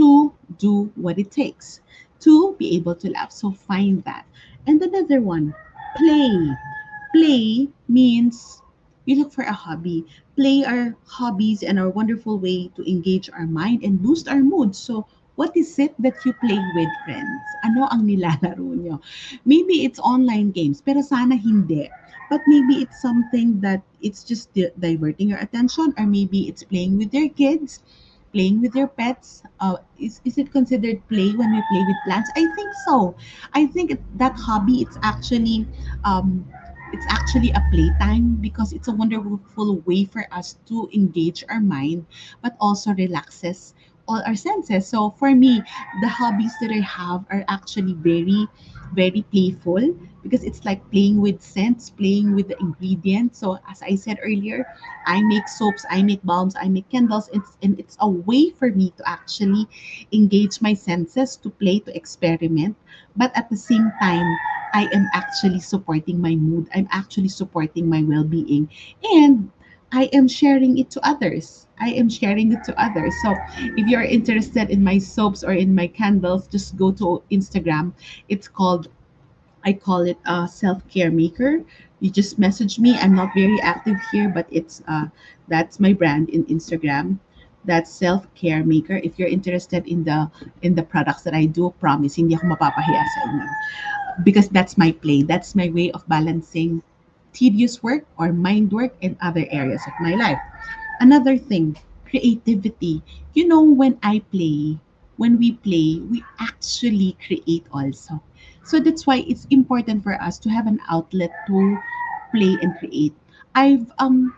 to 0.00 0.32
do 0.56 0.88
what 0.96 1.18
it 1.18 1.36
takes 1.36 1.84
to 2.24 2.56
be 2.56 2.74
able 2.80 2.96
to 3.04 3.12
laugh. 3.12 3.28
So 3.28 3.52
find 3.52 4.00
that. 4.08 4.24
And 4.66 4.80
another 4.80 5.20
one, 5.20 5.52
play. 6.00 6.32
Play 7.12 7.68
means 7.92 8.62
you 9.04 9.20
look 9.20 9.36
for 9.36 9.44
a 9.44 9.52
hobby. 9.52 10.08
Play 10.32 10.64
our 10.64 10.96
hobbies 11.04 11.62
and 11.62 11.76
our 11.78 11.92
wonderful 11.92 12.40
way 12.40 12.72
to 12.72 12.80
engage 12.88 13.28
our 13.28 13.44
mind 13.44 13.84
and 13.84 14.00
boost 14.00 14.32
our 14.32 14.40
mood. 14.40 14.72
So 14.74 15.04
what 15.36 15.56
is 15.56 15.78
it 15.78 15.94
that 15.98 16.14
you 16.24 16.32
play 16.32 16.58
with 16.74 16.90
friends? 17.04 17.42
Ano 17.64 17.86
ang 17.90 18.06
nilalaro 18.06 18.74
nyo? 18.78 19.00
Maybe 19.44 19.84
it's 19.84 19.98
online 20.00 20.50
games, 20.52 20.80
pero 20.80 21.00
sana 21.02 21.36
hindi. 21.36 21.90
But 22.30 22.46
maybe 22.46 22.80
it's 22.82 22.98
something 23.00 23.60
that 23.60 23.82
it's 24.00 24.24
just 24.24 24.50
diverting 24.54 25.28
your 25.30 25.38
attention 25.38 25.92
or 25.98 26.06
maybe 26.06 26.48
it's 26.48 26.64
playing 26.64 26.96
with 26.98 27.12
your 27.12 27.28
kids, 27.28 27.82
playing 28.32 28.60
with 28.60 28.74
your 28.74 28.88
pets. 28.88 29.42
Uh, 29.60 29.76
is, 29.98 30.20
is 30.24 30.38
it 30.38 30.50
considered 30.50 31.06
play 31.08 31.32
when 31.32 31.52
we 31.52 31.62
play 31.70 31.84
with 31.84 31.96
plants? 32.04 32.30
I 32.36 32.46
think 32.54 32.74
so. 32.74 33.14
I 33.52 33.66
think 33.66 33.98
that 34.18 34.34
hobby, 34.38 34.82
it's 34.82 34.98
actually 35.02 35.66
um, 36.04 36.46
it's 36.92 37.06
actually 37.08 37.50
a 37.50 37.62
playtime 37.70 38.36
because 38.40 38.72
it's 38.72 38.88
a 38.88 38.92
wonderful 38.92 39.78
way 39.86 40.04
for 40.04 40.26
us 40.32 40.56
to 40.68 40.88
engage 40.94 41.44
our 41.48 41.60
mind 41.60 42.06
but 42.42 42.56
also 42.60 42.92
relaxes 42.94 43.74
all 44.08 44.22
our 44.26 44.34
senses. 44.36 44.86
So 44.86 45.10
for 45.10 45.34
me, 45.34 45.62
the 46.00 46.08
hobbies 46.08 46.52
that 46.60 46.70
I 46.70 46.80
have 46.80 47.24
are 47.30 47.44
actually 47.48 47.94
very, 47.94 48.46
very 48.94 49.22
playful 49.30 49.80
because 50.22 50.44
it's 50.44 50.64
like 50.64 50.80
playing 50.90 51.20
with 51.20 51.42
scents, 51.42 51.90
playing 51.90 52.34
with 52.34 52.48
the 52.48 52.58
ingredients. 52.60 53.38
So 53.38 53.58
as 53.68 53.82
I 53.82 53.94
said 53.96 54.18
earlier, 54.22 54.66
I 55.06 55.22
make 55.22 55.48
soaps, 55.48 55.84
I 55.90 56.02
make 56.02 56.22
balms, 56.24 56.56
I 56.60 56.68
make 56.68 56.88
candles. 56.88 57.28
It's 57.32 57.56
and 57.62 57.78
it's 57.78 57.96
a 58.00 58.08
way 58.08 58.50
for 58.50 58.70
me 58.70 58.92
to 58.96 59.08
actually 59.08 59.68
engage 60.12 60.60
my 60.60 60.74
senses, 60.74 61.36
to 61.38 61.50
play, 61.50 61.80
to 61.80 61.94
experiment. 61.96 62.76
But 63.16 63.32
at 63.36 63.50
the 63.50 63.56
same 63.56 63.92
time, 64.00 64.28
I 64.74 64.88
am 64.92 65.08
actually 65.14 65.60
supporting 65.60 66.20
my 66.20 66.34
mood. 66.34 66.68
I'm 66.74 66.88
actually 66.90 67.28
supporting 67.28 67.88
my 67.88 68.02
well-being. 68.02 68.68
And 69.04 69.50
I 69.94 70.10
am 70.12 70.26
sharing 70.26 70.78
it 70.78 70.90
to 70.90 71.00
others. 71.06 71.68
I 71.78 71.94
am 71.94 72.10
sharing 72.10 72.50
it 72.50 72.64
to 72.64 72.74
others. 72.74 73.14
So 73.22 73.36
if 73.78 73.86
you're 73.86 74.02
interested 74.02 74.68
in 74.70 74.82
my 74.82 74.98
soaps 74.98 75.44
or 75.44 75.52
in 75.52 75.72
my 75.72 75.86
candles, 75.86 76.48
just 76.48 76.76
go 76.76 76.90
to 76.98 77.22
Instagram. 77.30 77.94
It's 78.28 78.48
called 78.48 78.90
I 79.64 79.72
call 79.72 80.02
it 80.02 80.18
a 80.26 80.48
self-care 80.48 81.10
maker. 81.10 81.62
You 82.00 82.10
just 82.10 82.38
message 82.38 82.78
me. 82.78 82.98
I'm 82.98 83.14
not 83.14 83.30
very 83.34 83.56
active 83.62 83.96
here, 84.10 84.28
but 84.28 84.50
it's 84.50 84.82
uh 84.90 85.06
that's 85.46 85.78
my 85.78 85.94
brand 85.94 86.28
in 86.34 86.44
Instagram. 86.50 87.22
That's 87.64 87.88
self-care 87.88 88.66
maker. 88.66 88.98
If 88.98 89.16
you're 89.16 89.30
interested 89.30 89.86
in 89.86 90.02
the 90.02 90.26
in 90.66 90.74
the 90.74 90.82
products 90.82 91.22
that 91.22 91.38
I 91.38 91.46
do, 91.46 91.70
promise 91.78 92.18
hindi 92.18 92.34
ako 92.34 92.58
mapapahiya 92.58 93.04
sa 93.14 93.20
inyo. 93.30 93.46
Because 94.26 94.50
that's 94.50 94.74
my 94.74 94.90
play. 94.90 95.22
That's 95.22 95.54
my 95.54 95.70
way 95.70 95.94
of 95.94 96.02
balancing 96.10 96.82
tedious 97.34 97.82
work 97.82 98.06
or 98.18 98.32
mind 98.32 98.72
work 98.72 98.94
in 99.02 99.18
other 99.20 99.46
areas 99.50 99.82
of 99.86 99.94
my 100.00 100.14
life. 100.14 100.40
Another 101.00 101.36
thing, 101.36 101.76
creativity. 102.08 103.02
You 103.34 103.48
know, 103.48 103.62
when 103.62 103.98
I 104.02 104.20
play, 104.30 104.78
when 105.16 105.38
we 105.38 105.52
play, 105.52 106.00
we 106.00 106.24
actually 106.40 107.16
create 107.26 107.66
also. 107.72 108.22
So 108.64 108.80
that's 108.80 109.06
why 109.06 109.24
it's 109.28 109.46
important 109.50 110.02
for 110.04 110.14
us 110.22 110.38
to 110.40 110.50
have 110.50 110.66
an 110.66 110.80
outlet 110.90 111.32
to 111.48 111.78
play 112.32 112.56
and 112.62 112.76
create. 112.78 113.14
I've 113.54 113.92
um 113.98 114.34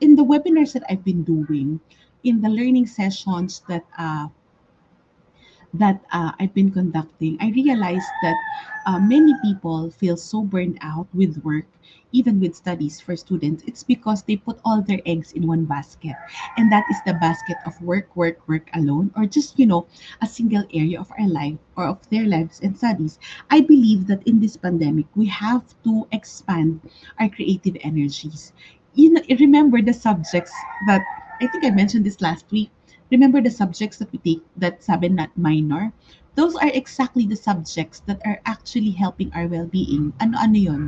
in 0.00 0.16
the 0.16 0.24
webinars 0.24 0.72
that 0.74 0.84
I've 0.88 1.04
been 1.04 1.22
doing, 1.24 1.80
in 2.24 2.40
the 2.42 2.48
learning 2.48 2.86
sessions 2.86 3.62
that 3.68 3.84
uh, 3.98 4.28
that 5.74 6.00
uh, 6.12 6.32
I've 6.38 6.54
been 6.54 6.70
conducting, 6.70 7.36
I 7.40 7.50
realized 7.50 8.10
that 8.22 8.36
uh, 8.86 8.98
many 8.98 9.34
people 9.42 9.90
feel 9.90 10.16
so 10.16 10.42
burned 10.42 10.78
out 10.80 11.06
with 11.12 11.42
work, 11.44 11.66
even 12.12 12.40
with 12.40 12.54
studies 12.54 13.00
for 13.00 13.16
students. 13.16 13.64
It's 13.66 13.82
because 13.82 14.22
they 14.22 14.36
put 14.36 14.58
all 14.64 14.80
their 14.80 15.00
eggs 15.06 15.32
in 15.32 15.46
one 15.46 15.64
basket. 15.64 16.14
And 16.56 16.70
that 16.72 16.84
is 16.90 16.96
the 17.04 17.14
basket 17.14 17.56
of 17.66 17.80
work, 17.82 18.14
work, 18.16 18.46
work 18.48 18.70
alone, 18.74 19.12
or 19.16 19.26
just, 19.26 19.58
you 19.58 19.66
know, 19.66 19.86
a 20.22 20.26
single 20.26 20.64
area 20.72 21.00
of 21.00 21.10
our 21.18 21.28
life 21.28 21.58
or 21.76 21.84
of 21.84 22.08
their 22.10 22.26
lives 22.26 22.60
and 22.62 22.76
studies. 22.76 23.18
I 23.50 23.60
believe 23.60 24.06
that 24.06 24.26
in 24.26 24.40
this 24.40 24.56
pandemic, 24.56 25.06
we 25.14 25.26
have 25.26 25.64
to 25.84 26.06
expand 26.12 26.80
our 27.18 27.28
creative 27.28 27.76
energies. 27.82 28.52
You 28.94 29.12
know, 29.12 29.22
remember 29.38 29.82
the 29.82 29.92
subjects 29.92 30.52
that 30.86 31.02
I 31.40 31.46
think 31.48 31.64
I 31.64 31.70
mentioned 31.70 32.06
this 32.06 32.22
last 32.22 32.46
week 32.50 32.70
Remember 33.10 33.40
the 33.40 33.50
subjects 33.50 33.98
that 33.98 34.10
we 34.10 34.18
take 34.18 34.42
that 34.56 34.82
sabi 34.82 35.08
not 35.08 35.30
minor? 35.38 35.92
Those 36.34 36.56
are 36.56 36.68
exactly 36.74 37.24
the 37.24 37.36
subjects 37.36 38.04
that 38.04 38.20
are 38.26 38.40
actually 38.44 38.90
helping 38.92 39.32
our 39.32 39.48
well-being. 39.48 40.12
Ano-ano 40.20 40.58
yun? 40.58 40.82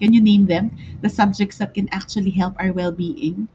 Can 0.00 0.12
you 0.12 0.20
name 0.20 0.46
them? 0.46 0.74
The 1.04 1.08
subjects 1.08 1.58
that 1.58 1.74
can 1.74 1.86
actually 1.92 2.34
help 2.34 2.56
our 2.58 2.72
well-being? 2.72 3.46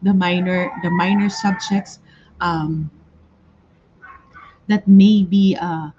The 0.00 0.14
minor, 0.14 0.70
the 0.80 0.88
minor 0.88 1.28
subjects 1.28 1.98
um, 2.40 2.88
that 4.70 4.86
may 4.86 5.24
be 5.24 5.58
uh, 5.60 5.90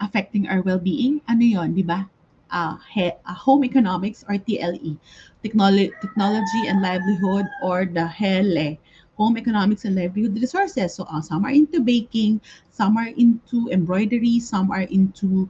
affecting 0.00 0.48
our 0.48 0.62
well-being. 0.62 1.20
Ano 1.28 1.42
yon, 1.42 1.74
di 1.74 1.82
ba? 1.82 2.08
Uh, 2.54 2.78
he, 2.88 3.10
uh, 3.10 3.34
home 3.34 3.64
economics 3.66 4.24
or 4.30 4.38
TLE, 4.38 4.96
technology, 5.42 5.90
technology 6.00 6.70
and 6.70 6.80
livelihood 6.80 7.44
or 7.66 7.84
the 7.84 8.06
HELE, 8.06 8.78
home 9.16 9.38
economics 9.38 9.84
and 9.84 9.94
livelihood 9.94 10.34
resources. 10.34 10.94
So 10.94 11.04
uh, 11.10 11.20
some 11.20 11.44
are 11.44 11.54
into 11.54 11.80
baking, 11.80 12.40
some 12.70 12.96
are 12.96 13.10
into 13.14 13.70
embroidery, 13.70 14.40
some 14.40 14.70
are 14.70 14.86
into 14.90 15.48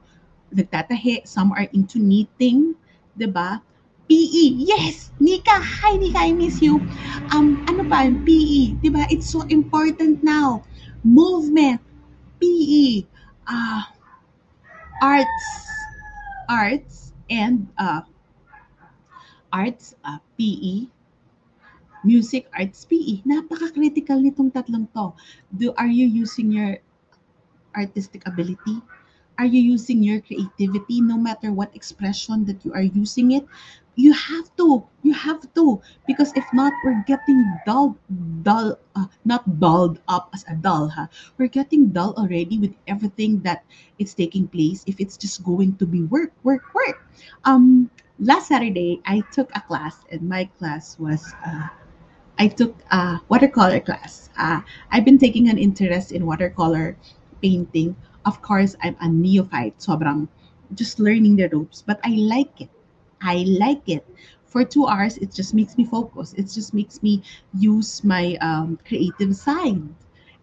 nagtatahe, 0.53 1.27
some 1.27 1.51
are 1.51 1.67
into 1.73 1.97
knitting, 1.99 2.75
'di 3.17 3.27
ba? 3.29 3.61
PE. 4.05 4.69
Yes, 4.69 5.09
Nika. 5.17 5.57
Hi, 5.57 5.97
Nika. 5.97 6.21
I 6.21 6.31
miss 6.31 6.61
you. 6.61 6.77
Um, 7.33 7.65
ano 7.65 7.81
pa? 7.89 8.05
PE. 8.05 8.77
'Di 8.77 8.89
ba? 8.93 9.09
It's 9.09 9.25
so 9.25 9.41
important 9.49 10.21
now. 10.21 10.61
Movement. 11.01 11.81
PE. 12.37 13.09
Uh, 13.49 13.81
arts. 15.01 15.45
Arts 16.45 17.05
and 17.29 17.65
uh, 17.77 18.05
arts, 19.51 19.95
uh, 20.03 20.19
PE, 20.37 20.87
music, 22.05 22.47
arts, 22.53 22.85
PE. 22.85 23.25
Napaka-critical 23.25 24.21
nitong 24.21 24.53
tatlong 24.53 24.87
to. 24.93 25.11
Do, 25.51 25.73
are 25.75 25.89
you 25.89 26.05
using 26.05 26.53
your 26.53 26.77
artistic 27.75 28.23
ability? 28.29 28.79
Are 29.37 29.45
you 29.45 29.59
using 29.59 29.99
your 30.01 30.21
creativity 30.21 31.01
no 31.01 31.17
matter 31.17 31.51
what 31.51 31.75
expression 31.75 32.45
that 32.45 32.63
you 32.63 32.71
are 32.71 32.87
using 32.87 33.31
it? 33.35 33.43
You 33.95 34.13
have 34.13 34.47
to. 34.55 34.83
You 35.03 35.13
have 35.13 35.43
to. 35.55 35.81
Because 36.07 36.31
if 36.35 36.43
not, 36.53 36.71
we're 36.83 37.03
getting 37.07 37.43
dull, 37.65 37.97
dull, 38.43 38.79
uh, 38.95 39.07
not 39.23 39.43
dulled 39.59 39.99
up 40.07 40.31
as 40.33 40.45
a 40.47 40.55
dull, 40.55 40.87
huh? 40.87 41.07
We're 41.37 41.51
getting 41.51 41.89
dull 41.91 42.13
already 42.15 42.59
with 42.59 42.75
everything 42.87 43.39
that 43.43 43.63
is 43.99 44.13
taking 44.13 44.47
place 44.47 44.83
if 44.87 44.99
it's 44.99 45.17
just 45.17 45.43
going 45.43 45.75
to 45.77 45.85
be 45.85 46.03
work, 46.03 46.31
work, 46.43 46.73
work. 46.73 47.03
Um, 47.43 47.89
last 48.19 48.47
Saturday, 48.47 49.01
I 49.05 49.23
took 49.31 49.51
a 49.55 49.61
class, 49.61 49.95
and 50.11 50.27
my 50.27 50.47
class 50.59 50.99
was 50.99 51.31
uh, 51.47 51.67
I 52.37 52.47
took 52.47 52.75
a 52.91 53.19
watercolor 53.29 53.79
class. 53.79 54.29
Uh, 54.37 54.61
I've 54.91 55.05
been 55.05 55.17
taking 55.17 55.49
an 55.49 55.57
interest 55.57 56.11
in 56.11 56.25
watercolor 56.25 56.97
painting. 57.41 57.95
Of 58.25 58.41
course, 58.41 58.75
I'm 58.81 58.95
a 59.01 59.07
neophyte, 59.07 59.77
sobrang 59.79 60.27
just 60.73 60.99
learning 60.99 61.35
the 61.37 61.47
ropes, 61.49 61.83
but 61.85 61.99
I 62.03 62.09
like 62.09 62.61
it. 62.61 62.69
I 63.21 63.45
like 63.47 63.87
it. 63.87 64.05
For 64.45 64.63
two 64.63 64.87
hours, 64.87 65.17
it 65.17 65.33
just 65.33 65.53
makes 65.53 65.77
me 65.77 65.85
focus. 65.85 66.33
It 66.33 66.49
just 66.49 66.73
makes 66.73 67.03
me 67.03 67.21
use 67.53 68.03
my 68.03 68.35
um, 68.41 68.79
creative 68.87 69.35
side 69.35 69.83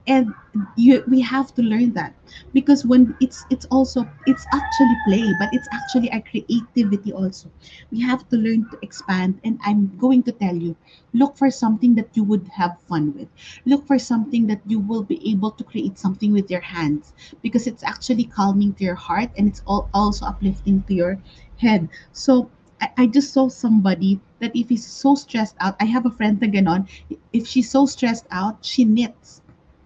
and 0.06 0.34
you 0.76 1.04
we 1.08 1.20
have 1.20 1.54
to 1.54 1.62
learn 1.62 1.92
that. 1.94 2.14
Because 2.52 2.84
when 2.84 3.16
it's 3.20 3.44
it's 3.50 3.66
also 3.66 4.08
it's 4.26 4.46
actually 4.52 4.96
play 4.96 5.32
but 5.32 5.52
it's 5.52 5.68
actually 5.72 6.08
a 6.10 6.20
creativity 6.20 7.12
also. 7.12 7.50
We 7.90 8.00
have 8.00 8.28
to 8.30 8.36
learn 8.36 8.68
to 8.70 8.78
expand 8.82 9.40
and 9.44 9.58
i'm 9.64 9.96
going 9.98 10.22
to 10.24 10.32
tell 10.32 10.54
you 10.56 10.76
look 11.14 11.36
for 11.36 11.50
something 11.50 11.94
that 11.94 12.08
you 12.14 12.24
would 12.24 12.48
have 12.48 12.80
fun 12.88 13.14
with. 13.14 13.28
Look 13.64 13.86
for 13.86 13.98
something 13.98 14.46
that 14.46 14.60
you 14.66 14.80
will 14.80 15.02
be 15.02 15.20
able 15.30 15.50
to 15.52 15.64
create 15.64 15.98
something 15.98 16.32
with 16.32 16.50
your 16.50 16.60
hands 16.60 17.12
because 17.42 17.66
it's 17.66 17.84
actually 17.84 18.24
calming 18.24 18.74
to 18.74 18.84
your 18.84 18.94
heart 18.96 19.30
and 19.36 19.46
it's 19.46 19.62
all 19.66 19.88
also 19.94 20.26
uplifting 20.26 20.82
to 20.88 20.94
your 20.94 21.18
head. 21.58 21.88
So 22.12 22.50
I, 22.96 23.06
just 23.06 23.32
saw 23.32 23.48
somebody 23.48 24.20
that 24.40 24.56
if 24.56 24.68
he's 24.68 24.86
so 24.86 25.14
stressed 25.14 25.54
out, 25.60 25.76
I 25.78 25.84
have 25.84 26.06
a 26.06 26.10
friend 26.10 26.40
na 26.40 26.48
ganon, 26.48 26.88
if 27.32 27.46
she's 27.46 27.70
so 27.70 27.86
stressed 27.86 28.26
out, 28.30 28.58
she 28.64 28.84
knits 28.84 29.41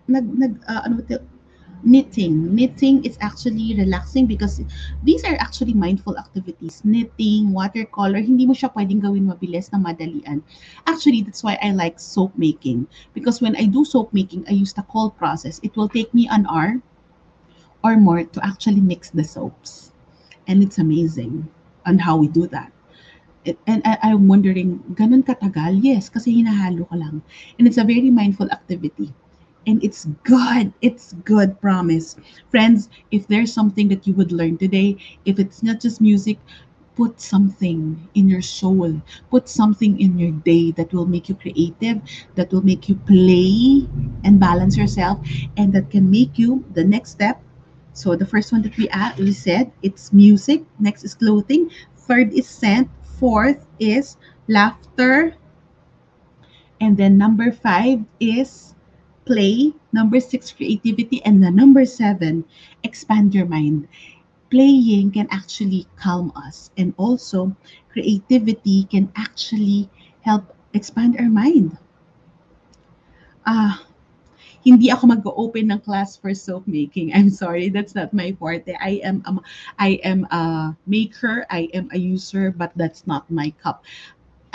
nag 0.09 0.27
nag 0.39 0.53
uh, 0.71 0.83
ano 0.87 1.03
knitting. 1.87 2.55
Knitting 2.55 3.05
is 3.05 3.17
actually 3.21 3.75
relaxing 3.77 4.27
because 4.27 4.61
these 5.03 5.25
are 5.25 5.37
actually 5.39 5.75
mindful 5.75 6.19
activities. 6.19 6.83
Knitting, 6.85 7.53
watercolor, 7.53 8.19
hindi 8.19 8.47
mo 8.47 8.53
siya 8.53 8.73
pwedeng 8.75 9.01
gawin 9.03 9.31
mabilis 9.31 9.71
na 9.73 9.79
madalian. 9.79 10.43
Actually, 10.87 11.23
that's 11.23 11.43
why 11.47 11.59
I 11.63 11.71
like 11.71 12.01
soap 12.01 12.33
making. 12.37 12.87
Because 13.15 13.41
when 13.41 13.57
I 13.57 13.67
do 13.67 13.85
soap 13.85 14.13
making, 14.13 14.45
I 14.49 14.59
use 14.59 14.73
the 14.73 14.83
cold 14.91 15.17
process. 15.17 15.61
It 15.63 15.77
will 15.77 15.89
take 15.89 16.13
me 16.15 16.29
an 16.29 16.47
hour 16.51 16.83
or 17.85 17.97
more 17.97 18.25
to 18.25 18.39
actually 18.45 18.81
mix 18.81 19.11
the 19.11 19.25
soaps. 19.25 19.93
And 20.51 20.63
it's 20.63 20.79
amazing 20.79 21.47
on 21.87 21.99
how 21.99 22.17
we 22.17 22.29
do 22.29 22.47
that. 22.49 22.73
And 23.47 23.79
I, 23.87 24.11
I'm 24.11 24.27
wondering, 24.27 24.83
ganun 24.99 25.23
katagal? 25.23 25.79
Yes, 25.79 26.11
kasi 26.11 26.43
hinahalo 26.43 26.91
ka 26.91 26.99
lang. 26.99 27.23
And 27.59 27.67
it's 27.71 27.79
a 27.79 27.87
very 27.87 28.11
mindful 28.11 28.51
activity 28.51 29.15
and 29.67 29.83
it's 29.85 30.07
good. 30.25 30.73
It's 30.81 31.15
good, 31.25 31.61
promise. 31.61 32.17
Friends, 32.51 32.89
if 33.11 33.27
there's 33.27 33.53
something 33.53 33.89
that 33.89 34.07
you 34.07 34.15
would 34.15 34.33
learn 34.33 34.59
today, 34.59 34.97
if 35.25 35.39
it's 35.39 35.63
not 35.63 35.81
just 35.81 36.01
music, 36.01 36.39
put 36.97 37.21
something 37.21 38.09
in 38.15 38.29
your 38.29 38.43
soul, 38.43 39.01
put 39.31 39.49
something 39.49 40.01
in 40.01 40.19
your 40.19 40.33
day 40.33 40.71
that 40.73 40.93
will 40.93 41.07
make 41.07 41.29
you 41.29 41.35
creative, 41.35 42.01
that 42.37 42.51
will 42.53 42.65
make 42.65 42.89
you 42.89 42.95
play 43.07 43.87
and 44.25 44.41
balance 44.41 44.77
yourself, 44.77 45.21
and 45.57 45.73
that 45.73 45.91
can 45.91 46.11
make 46.11 46.39
you 46.39 46.65
the 46.75 46.85
next 46.85 47.11
step. 47.11 47.43
So 47.93 48.15
the 48.17 48.27
first 48.27 48.53
one 48.53 48.63
that 48.63 48.77
we 48.77 48.89
add, 48.91 49.19
we 49.19 49.33
said 49.33 49.73
it's 49.83 50.13
music. 50.13 50.65
Next 50.79 51.05
is 51.05 51.15
clothing. 51.15 51.71
Third 51.97 52.33
is 52.33 52.49
scent. 52.49 52.89
Fourth 53.19 53.67
is 53.81 54.17
laughter. 54.49 55.35
And 56.81 56.97
then 56.97 57.19
number 57.19 57.51
five 57.53 58.05
is 58.21 58.76
play. 59.27 59.75
Number 59.93 60.21
six, 60.21 60.53
creativity. 60.55 61.21
And 61.27 61.43
the 61.43 61.51
number 61.51 61.85
seven, 61.85 62.47
expand 62.85 63.35
your 63.35 63.47
mind. 63.47 63.89
Playing 64.51 65.11
can 65.11 65.27
actually 65.31 65.87
calm 65.99 66.33
us. 66.39 66.71
And 66.79 66.95
also, 66.97 67.51
creativity 67.91 68.87
can 68.87 69.11
actually 69.17 69.91
help 70.23 70.55
expand 70.73 71.19
our 71.19 71.29
mind. 71.29 71.77
Ah, 73.47 73.83
hindi 74.67 74.91
ako 74.91 75.07
mag-open 75.07 75.71
ng 75.71 75.79
class 75.79 76.19
for 76.19 76.35
soap 76.35 76.67
making. 76.67 77.15
I'm 77.15 77.31
sorry, 77.31 77.71
that's 77.71 77.95
not 77.95 78.11
my 78.11 78.35
forte. 78.35 78.75
I 78.83 78.99
am 79.07 79.23
um, 79.27 79.39
I 79.79 80.03
am 80.03 80.27
a 80.35 80.75
maker, 80.91 81.47
I 81.51 81.71
am 81.71 81.87
a 81.95 81.99
user, 81.99 82.51
but 82.51 82.75
that's 82.75 83.07
not 83.07 83.31
my 83.31 83.55
cup. 83.63 83.87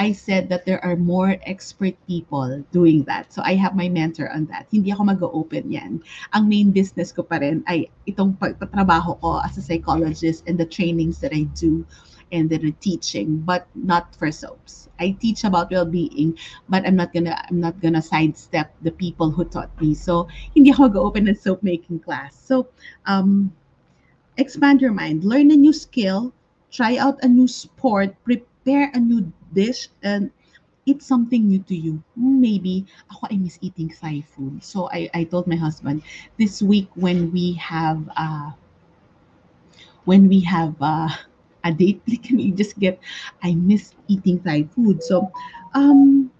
I 0.02 0.18
said 0.18 0.50
that 0.50 0.66
there 0.66 0.82
are 0.84 0.98
more 0.98 1.38
expert 1.46 1.94
people 2.10 2.66
doing 2.74 3.06
that. 3.06 3.30
So 3.30 3.46
I 3.46 3.54
have 3.54 3.78
my 3.78 3.86
mentor 3.86 4.34
on 4.34 4.50
that. 4.50 4.66
Hindi 4.74 4.90
ako 4.90 5.14
mag-open 5.14 5.70
yan. 5.70 6.02
Ang 6.34 6.50
main 6.50 6.74
business 6.74 7.14
ko 7.14 7.22
pa 7.22 7.38
rin 7.38 7.62
ay 7.70 7.86
itong 8.10 8.34
pagtatrabaho 8.42 9.22
ko 9.22 9.46
as 9.46 9.62
a 9.62 9.64
psychologist 9.64 10.42
and 10.50 10.58
the 10.58 10.66
trainings 10.66 11.22
that 11.22 11.38
I 11.38 11.46
do 11.54 11.86
and 12.34 12.50
then 12.50 12.66
the 12.66 12.74
teaching, 12.82 13.46
but 13.46 13.70
not 13.78 14.18
for 14.18 14.34
soaps. 14.34 14.90
I 14.98 15.14
teach 15.22 15.46
about 15.46 15.70
well-being, 15.70 16.34
but 16.66 16.82
I'm 16.82 16.98
not 16.98 17.14
gonna 17.14 17.38
I'm 17.38 17.62
not 17.62 17.78
gonna 17.78 18.02
sidestep 18.02 18.74
the 18.82 18.98
people 18.98 19.30
who 19.30 19.46
taught 19.46 19.70
me. 19.78 19.94
So 19.94 20.26
hindi 20.58 20.74
ako 20.74 20.90
mag-open 20.90 21.30
ng 21.30 21.38
soap 21.38 21.62
making 21.62 22.02
class. 22.02 22.34
So 22.34 22.74
um, 23.06 23.54
expand 24.42 24.82
your 24.82 24.98
mind, 24.98 25.22
learn 25.30 25.54
a 25.54 25.58
new 25.62 25.78
skill, 25.78 26.34
try 26.74 26.98
out 26.98 27.22
a 27.22 27.30
new 27.30 27.46
sport, 27.46 28.18
prepare 28.26 28.50
a 28.66 29.00
new 29.00 29.32
dish, 29.54 29.90
and 30.04 30.32
eat 30.86 31.02
something 31.02 31.48
new 31.48 31.60
to 31.68 31.76
you. 31.76 32.02
Maybe 32.16 32.86
ako 33.12 33.28
I 33.32 33.38
miss 33.38 33.58
eating 33.62 33.90
Thai 33.90 34.22
food. 34.22 34.64
So 34.64 34.90
I, 34.92 35.10
I 35.14 35.24
told 35.24 35.48
my 35.48 35.56
husband 35.56 36.02
this 36.38 36.62
week 36.62 36.90
when 36.96 37.32
we 37.32 37.54
have 37.54 38.02
uh 38.18 38.52
when 40.06 40.28
we 40.28 40.40
have 40.42 40.76
uh 40.82 41.10
a 41.64 41.72
date, 41.72 42.02
can 42.24 42.38
we 42.38 42.52
just 42.52 42.78
get 42.80 43.00
I 43.44 43.54
miss 43.54 43.94
eating 44.08 44.40
Thai 44.42 44.64
food. 44.64 45.04
So 45.04 45.32
um 45.74 46.32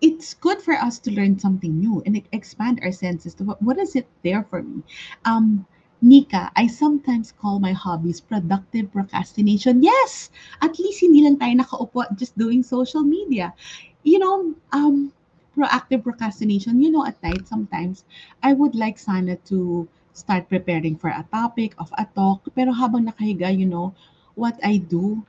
it's 0.00 0.34
good 0.34 0.60
for 0.60 0.74
us 0.74 0.98
to 0.98 1.12
learn 1.12 1.38
something 1.38 1.78
new 1.78 2.02
and 2.04 2.20
expand 2.32 2.80
our 2.82 2.90
senses 2.90 3.34
to 3.34 3.44
what, 3.44 3.62
what 3.62 3.78
is 3.78 3.94
it 3.94 4.08
there 4.22 4.42
for 4.42 4.62
me. 4.62 4.82
Um 5.24 5.66
Nika, 6.02 6.50
I 6.56 6.66
sometimes 6.66 7.32
call 7.32 7.58
my 7.60 7.72
hobbies 7.72 8.20
productive 8.20 8.92
procrastination. 8.92 9.82
Yes, 9.82 10.30
at 10.60 10.76
least 10.78 11.00
hindi 11.00 11.22
lang 11.22 11.38
tayo 11.38 11.54
nakaupo 11.62 12.02
just 12.18 12.34
doing 12.36 12.60
social 12.66 13.06
media. 13.06 13.54
You 14.02 14.18
know, 14.18 14.36
um, 14.74 15.14
proactive 15.56 16.02
procrastination, 16.02 16.82
you 16.82 16.90
know, 16.90 17.06
at 17.06 17.22
night 17.22 17.46
sometimes 17.46 18.04
I 18.42 18.52
would 18.52 18.74
like 18.74 18.98
sana 18.98 19.36
to 19.48 19.86
start 20.12 20.50
preparing 20.50 20.96
for 20.98 21.08
a 21.08 21.24
topic 21.30 21.72
of 21.78 21.88
a 21.96 22.04
talk. 22.18 22.42
Pero 22.58 22.74
habang 22.74 23.06
nakahiga, 23.06 23.48
you 23.54 23.70
know, 23.70 23.94
what 24.34 24.58
I 24.66 24.82
do, 24.82 25.22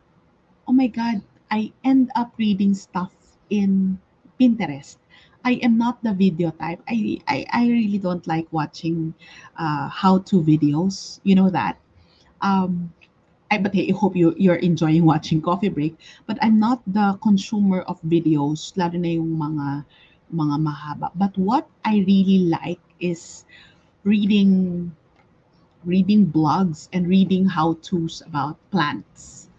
oh 0.67 0.73
my 0.73 0.88
God, 0.89 1.21
I 1.53 1.69
end 1.86 2.09
up 2.17 2.33
reading 2.41 2.73
stuff 2.73 3.13
in 3.53 4.01
Pinterest. 4.41 4.97
I 5.43 5.60
am 5.62 5.77
not 5.77 6.01
the 6.03 6.13
video 6.13 6.51
type. 6.51 6.82
I, 6.88 7.19
I, 7.27 7.45
I 7.51 7.67
really 7.67 7.97
don't 7.97 8.25
like 8.27 8.47
watching 8.51 9.13
uh, 9.58 9.89
how-to 9.89 10.41
videos. 10.41 11.19
You 11.23 11.36
know 11.36 11.49
that. 11.49 11.77
Um, 12.41 12.93
I, 13.51 13.58
but 13.58 13.75
hey, 13.75 13.89
I 13.89 13.93
hope 13.93 14.15
you, 14.15 14.34
you're 14.38 14.63
enjoying 14.63 15.06
watching 15.12 15.41
Coffee 15.41 15.69
Break. 15.69 15.95
But 16.25 16.38
I'm 16.41 16.60
not 16.60 16.82
the 16.88 17.19
consumer 17.21 17.82
of 17.82 18.01
videos, 18.03 18.75
lalo 18.77 18.97
na 18.97 19.10
yung 19.10 19.36
mga, 19.38 19.86
mga 20.34 20.56
mahaba. 20.63 21.12
But 21.15 21.38
what 21.38 21.67
I 21.84 22.03
really 22.08 22.47
like 22.47 22.82
is 22.99 23.45
reading 24.03 24.95
reading 25.86 26.25
blogs 26.25 26.88
and 26.93 27.08
reading 27.08 27.45
how-tos 27.45 28.23
about 28.25 28.56
plants, 28.71 29.49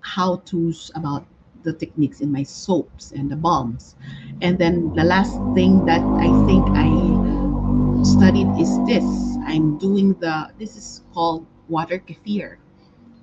how-tos 0.00 0.90
about 0.94 1.24
the 1.66 1.74
techniques 1.74 2.20
in 2.22 2.30
my 2.30 2.44
soaps 2.44 3.12
and 3.12 3.28
the 3.30 3.36
balms. 3.36 3.96
And 4.40 4.56
then 4.56 4.94
the 4.94 5.04
last 5.04 5.34
thing 5.54 5.84
that 5.84 6.00
I 6.00 6.30
think 6.46 6.64
I 6.70 6.88
studied 8.06 8.48
is 8.56 8.70
this. 8.86 9.04
I'm 9.44 9.76
doing 9.78 10.14
the 10.14 10.50
this 10.58 10.76
is 10.76 11.02
called 11.12 11.44
water 11.68 11.98
kefir. 11.98 12.56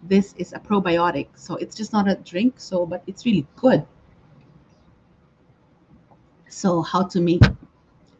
This 0.03 0.36
is 0.38 0.51
a 0.51 0.60
probiotic. 0.60 1.29
So 1.36 1.56
it's 1.56 1.75
just 1.75 1.93
not 1.93 2.08
a 2.08 2.15
drink, 2.15 2.60
so 2.60 2.86
but 2.86 3.01
it's 3.08 3.25
really 3.25 3.47
good. 3.56 3.88
So 6.49 6.82
how 6.82 7.03
to 7.08 7.19
make 7.19 7.41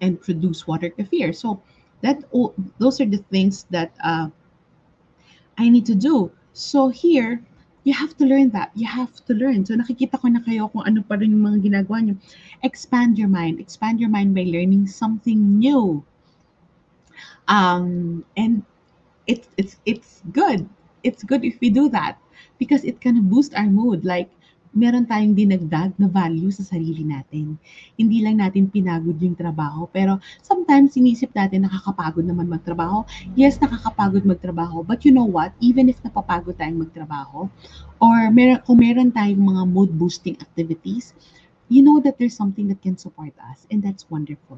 and 0.02 0.20
produce 0.20 0.66
water 0.66 0.90
kefir. 0.90 1.36
So 1.36 1.62
that 2.02 2.24
those 2.80 3.00
are 3.02 3.06
the 3.06 3.24
things 3.30 3.68
that 3.70 3.92
uh, 4.04 4.30
I 5.58 5.70
need 5.70 5.86
to 5.88 5.96
do. 5.96 6.32
So 6.54 6.88
here, 6.88 7.44
you 7.84 7.94
have 7.94 8.16
to 8.18 8.26
learn 8.26 8.50
that. 8.52 8.72
You 8.76 8.88
have 8.88 9.14
to 9.26 9.34
learn. 9.34 9.66
So 9.66 9.76
nakikita 9.76 10.20
ko 10.20 10.28
na 10.32 10.40
kayo 10.40 10.72
kung 10.72 10.88
ano 10.88 11.04
pa 11.04 11.20
rin 11.20 11.36
yung 11.36 11.44
mga 11.44 11.60
ginagawa 11.68 12.00
nyo. 12.04 12.16
Expand 12.64 13.20
your 13.20 13.28
mind. 13.28 13.60
Expand 13.60 14.00
your 14.00 14.10
mind 14.10 14.32
by 14.32 14.48
learning 14.48 14.88
something 14.88 15.60
new. 15.60 16.04
Um, 17.48 18.24
and 18.40 18.64
it's 19.28 19.52
it's 19.60 19.76
it's 19.84 20.24
good. 20.32 20.64
It's 21.04 21.24
good 21.28 21.44
if 21.44 21.60
we 21.60 21.68
do 21.68 21.92
that 21.92 22.16
because 22.56 22.88
it 22.88 23.04
can 23.04 23.20
boost 23.28 23.52
our 23.52 23.68
mood. 23.68 24.08
Like 24.08 24.32
meron 24.74 25.06
tayong 25.06 25.38
dinagdag 25.38 25.94
na 26.02 26.10
value 26.10 26.50
sa 26.50 26.66
sarili 26.66 27.06
natin. 27.06 27.56
Hindi 27.94 28.26
lang 28.26 28.42
natin 28.42 28.74
pinagod 28.74 29.22
yung 29.22 29.38
trabaho, 29.38 29.86
pero 29.86 30.18
sometimes 30.42 30.98
inisip 30.98 31.30
natin 31.38 31.70
nakakapagod 31.70 32.26
naman 32.26 32.50
magtrabaho. 32.50 33.06
Yes, 33.38 33.62
nakakapagod 33.62 34.26
magtrabaho, 34.26 34.82
but 34.82 35.06
you 35.06 35.14
know 35.14 35.30
what? 35.30 35.54
Even 35.62 35.88
if 35.94 36.02
napapagod 36.02 36.58
tayong 36.58 36.82
magtrabaho, 36.82 37.46
or 38.02 38.18
meron, 38.34 38.60
kung 38.66 38.82
meron 38.82 39.14
tayong 39.14 39.46
mga 39.46 39.64
mood-boosting 39.70 40.42
activities, 40.42 41.14
you 41.70 41.86
know 41.86 42.02
that 42.02 42.18
there's 42.18 42.36
something 42.36 42.68
that 42.68 42.82
can 42.82 42.98
support 42.98 43.32
us, 43.48 43.70
and 43.70 43.86
that's 43.86 44.10
wonderful. 44.10 44.58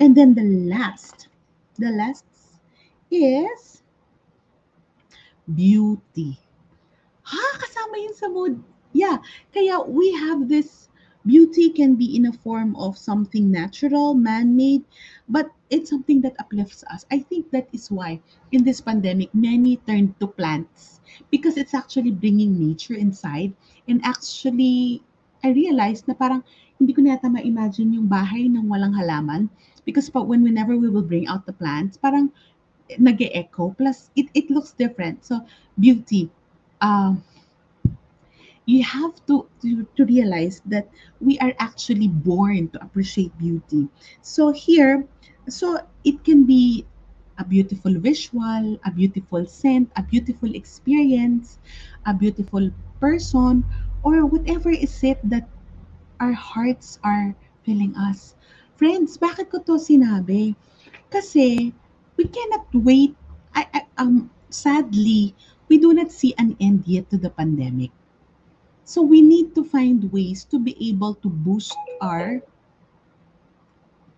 And 0.00 0.16
then 0.16 0.32
the 0.32 0.48
last, 0.72 1.28
the 1.76 1.92
last 1.92 2.24
is 3.12 3.84
beauty. 5.44 6.40
Ha? 7.28 7.44
Kasama 7.60 8.00
yun 8.00 8.16
sa 8.16 8.26
mood. 8.32 8.56
Yeah. 8.92 9.18
Kaya 9.54 9.82
we 9.86 10.12
have 10.14 10.48
this 10.48 10.90
beauty 11.26 11.68
can 11.70 11.94
be 11.94 12.16
in 12.16 12.26
a 12.26 12.32
form 12.32 12.74
of 12.76 12.96
something 12.96 13.50
natural, 13.50 14.14
man-made, 14.14 14.84
but 15.28 15.50
it's 15.68 15.90
something 15.90 16.20
that 16.22 16.34
uplifts 16.40 16.84
us. 16.90 17.04
I 17.10 17.20
think 17.20 17.50
that 17.50 17.68
is 17.72 17.90
why 17.90 18.20
in 18.52 18.64
this 18.64 18.80
pandemic, 18.80 19.28
many 19.34 19.76
turned 19.86 20.18
to 20.20 20.26
plants 20.26 21.00
because 21.30 21.56
it's 21.56 21.74
actually 21.74 22.10
bringing 22.10 22.58
nature 22.58 22.94
inside. 22.94 23.52
And 23.88 24.00
actually, 24.04 25.02
I 25.44 25.52
realized 25.52 26.08
na 26.08 26.14
parang 26.14 26.44
hindi 26.80 26.96
ko 26.96 27.04
na 27.04 27.16
yata 27.16 27.28
ma-imagine 27.28 27.92
yung 27.92 28.08
bahay 28.08 28.48
ng 28.48 28.64
walang 28.68 28.96
halaman 28.96 29.52
because 29.84 30.08
pa, 30.08 30.24
when 30.24 30.42
whenever 30.42 30.76
we 30.76 30.88
will 30.88 31.04
bring 31.04 31.28
out 31.28 31.44
the 31.44 31.52
plants, 31.52 32.00
parang 32.00 32.32
nag-echo 32.98 33.76
plus 33.76 34.10
it, 34.16 34.26
it 34.34 34.50
looks 34.50 34.72
different. 34.72 35.24
So 35.24 35.44
beauty. 35.78 36.32
Um, 36.80 37.22
you 38.70 38.86
have 38.86 39.18
to, 39.26 39.50
to 39.62 39.82
to 39.98 40.06
realize 40.06 40.62
that 40.70 40.86
we 41.18 41.34
are 41.42 41.50
actually 41.58 42.06
born 42.06 42.70
to 42.70 42.78
appreciate 42.78 43.34
beauty. 43.34 43.90
So 44.22 44.54
here, 44.54 45.02
so 45.50 45.82
it 46.06 46.22
can 46.22 46.46
be 46.46 46.86
a 47.38 47.44
beautiful 47.44 47.90
visual, 47.98 48.78
a 48.86 48.90
beautiful 48.94 49.42
scent, 49.46 49.90
a 49.98 50.02
beautiful 50.06 50.54
experience, 50.54 51.58
a 52.06 52.14
beautiful 52.14 52.70
person, 53.02 53.66
or 54.06 54.22
whatever 54.30 54.70
is 54.70 55.02
it 55.02 55.18
that 55.26 55.50
our 56.22 56.36
hearts 56.36 57.02
are 57.02 57.34
feeling 57.66 57.96
us. 57.98 58.38
Friends, 58.78 59.18
bakit 59.18 59.50
ko 59.50 59.58
to 59.66 59.82
sinabi? 59.82 60.54
Kasi 61.10 61.74
we 62.14 62.24
cannot 62.30 62.70
wait. 62.70 63.18
I, 63.50 63.66
I, 63.74 63.80
um, 63.98 64.30
sadly, 64.46 65.34
we 65.66 65.82
do 65.82 65.90
not 65.90 66.14
see 66.14 66.38
an 66.38 66.54
end 66.62 66.86
yet 66.86 67.10
to 67.10 67.18
the 67.18 67.34
pandemic. 67.34 67.90
So 68.90 69.02
we 69.02 69.22
need 69.22 69.54
to 69.54 69.62
find 69.62 70.10
ways 70.10 70.42
to 70.50 70.58
be 70.58 70.74
able 70.90 71.14
to 71.22 71.30
boost 71.30 71.78
our 72.00 72.42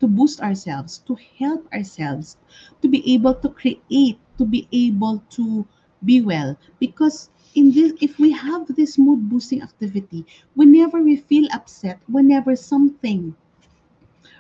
to 0.01 0.09
boost 0.09 0.41
ourselves, 0.41 1.05
to 1.05 1.15
help 1.37 1.69
ourselves, 1.75 2.39
to 2.81 2.89
be 2.89 3.05
able 3.13 3.35
to 3.35 3.51
create, 3.51 4.17
to 4.39 4.47
be 4.47 4.67
able 4.73 5.23
to 5.37 5.69
be 6.07 6.23
well. 6.23 6.57
Because 6.81 7.29
in 7.55 7.71
this, 7.71 7.93
if 8.01 8.19
we 8.19 8.33
have 8.33 8.65
this 8.75 8.97
mood 8.97 9.29
boosting 9.29 9.61
activity, 9.61 10.25
whenever 10.55 11.03
we 11.03 11.17
feel 11.21 11.47
upset, 11.53 12.01
whenever 12.09 12.57
something 12.57 13.37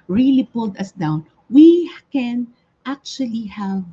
really 0.08 0.44
pulled 0.44 0.78
us 0.78 0.92
down, 0.92 1.26
we 1.50 1.92
can 2.10 2.48
actually 2.86 3.44
have 3.52 3.84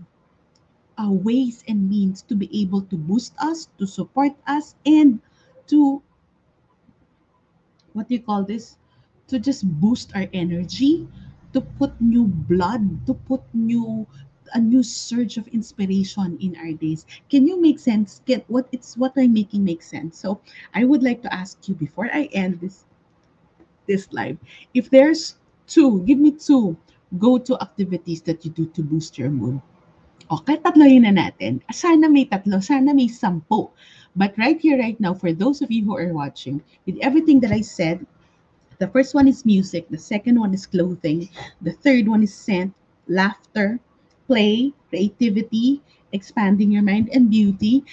uh, 0.95 1.11
ways 1.11 1.65
and 1.67 1.89
means 1.89 2.21
to 2.21 2.33
be 2.33 2.47
able 2.55 2.81
to 2.83 2.95
boost 2.95 3.35
us, 3.43 3.67
to 3.77 3.85
support 3.85 4.31
us, 4.47 4.75
and 4.85 5.19
to 5.67 6.01
what 7.99 8.07
do 8.07 8.15
you 8.15 8.23
call 8.23 8.47
this? 8.47 8.77
To 9.27 9.37
just 9.37 9.67
boost 9.83 10.15
our 10.15 10.25
energy, 10.31 11.05
to 11.51 11.59
put 11.59 11.91
new 11.99 12.31
blood, 12.47 13.05
to 13.07 13.13
put 13.13 13.43
new 13.51 14.07
a 14.55 14.59
new 14.59 14.81
surge 14.81 15.37
of 15.37 15.45
inspiration 15.49 16.39
in 16.41 16.55
our 16.55 16.71
days. 16.71 17.05
Can 17.29 17.45
you 17.45 17.61
make 17.61 17.77
sense? 17.77 18.23
Get 18.25 18.47
what 18.47 18.71
it's 18.71 18.95
what 18.95 19.11
I'm 19.19 19.33
making 19.35 19.67
make 19.67 19.83
sense. 19.83 20.17
So 20.17 20.39
I 20.73 20.85
would 20.85 21.03
like 21.03 21.21
to 21.27 21.33
ask 21.33 21.59
you 21.67 21.75
before 21.75 22.07
I 22.07 22.31
end 22.31 22.63
this 22.63 22.87
this 23.85 24.07
live, 24.15 24.37
if 24.73 24.89
there's 24.89 25.35
two, 25.67 26.01
give 26.07 26.19
me 26.23 26.31
two 26.31 26.77
go-to 27.19 27.59
activities 27.59 28.21
that 28.21 28.45
you 28.45 28.51
do 28.51 28.65
to 28.77 28.81
boost 28.81 29.17
your 29.17 29.29
mood. 29.29 29.59
Okay, 30.29 30.61
tatloyin 30.61 31.09
na 31.09 31.13
natin. 31.13 31.57
Sana 31.73 32.05
may 32.05 32.29
tatlo, 32.29 32.61
sana 32.61 32.93
may 32.93 33.09
sampu. 33.09 33.73
But 34.13 34.37
right 34.37 34.61
here, 34.61 34.77
right 34.77 34.97
now, 35.01 35.13
for 35.17 35.33
those 35.33 35.61
of 35.65 35.73
you 35.73 35.81
who 35.85 35.97
are 35.97 36.13
watching, 36.13 36.61
with 36.85 37.01
everything 37.01 37.41
that 37.41 37.49
I 37.51 37.61
said, 37.65 38.05
the 38.77 38.87
first 38.93 39.13
one 39.17 39.27
is 39.27 39.45
music, 39.45 39.89
the 39.89 39.97
second 39.97 40.39
one 40.39 40.53
is 40.53 40.69
clothing, 40.69 41.29
the 41.61 41.73
third 41.73 42.05
one 42.07 42.21
is 42.21 42.33
scent, 42.33 42.73
laughter, 43.09 43.81
play, 44.29 44.73
creativity, 44.89 45.81
expanding 46.13 46.71
your 46.71 46.85
mind, 46.85 47.09
and 47.09 47.29
beauty. 47.29 47.83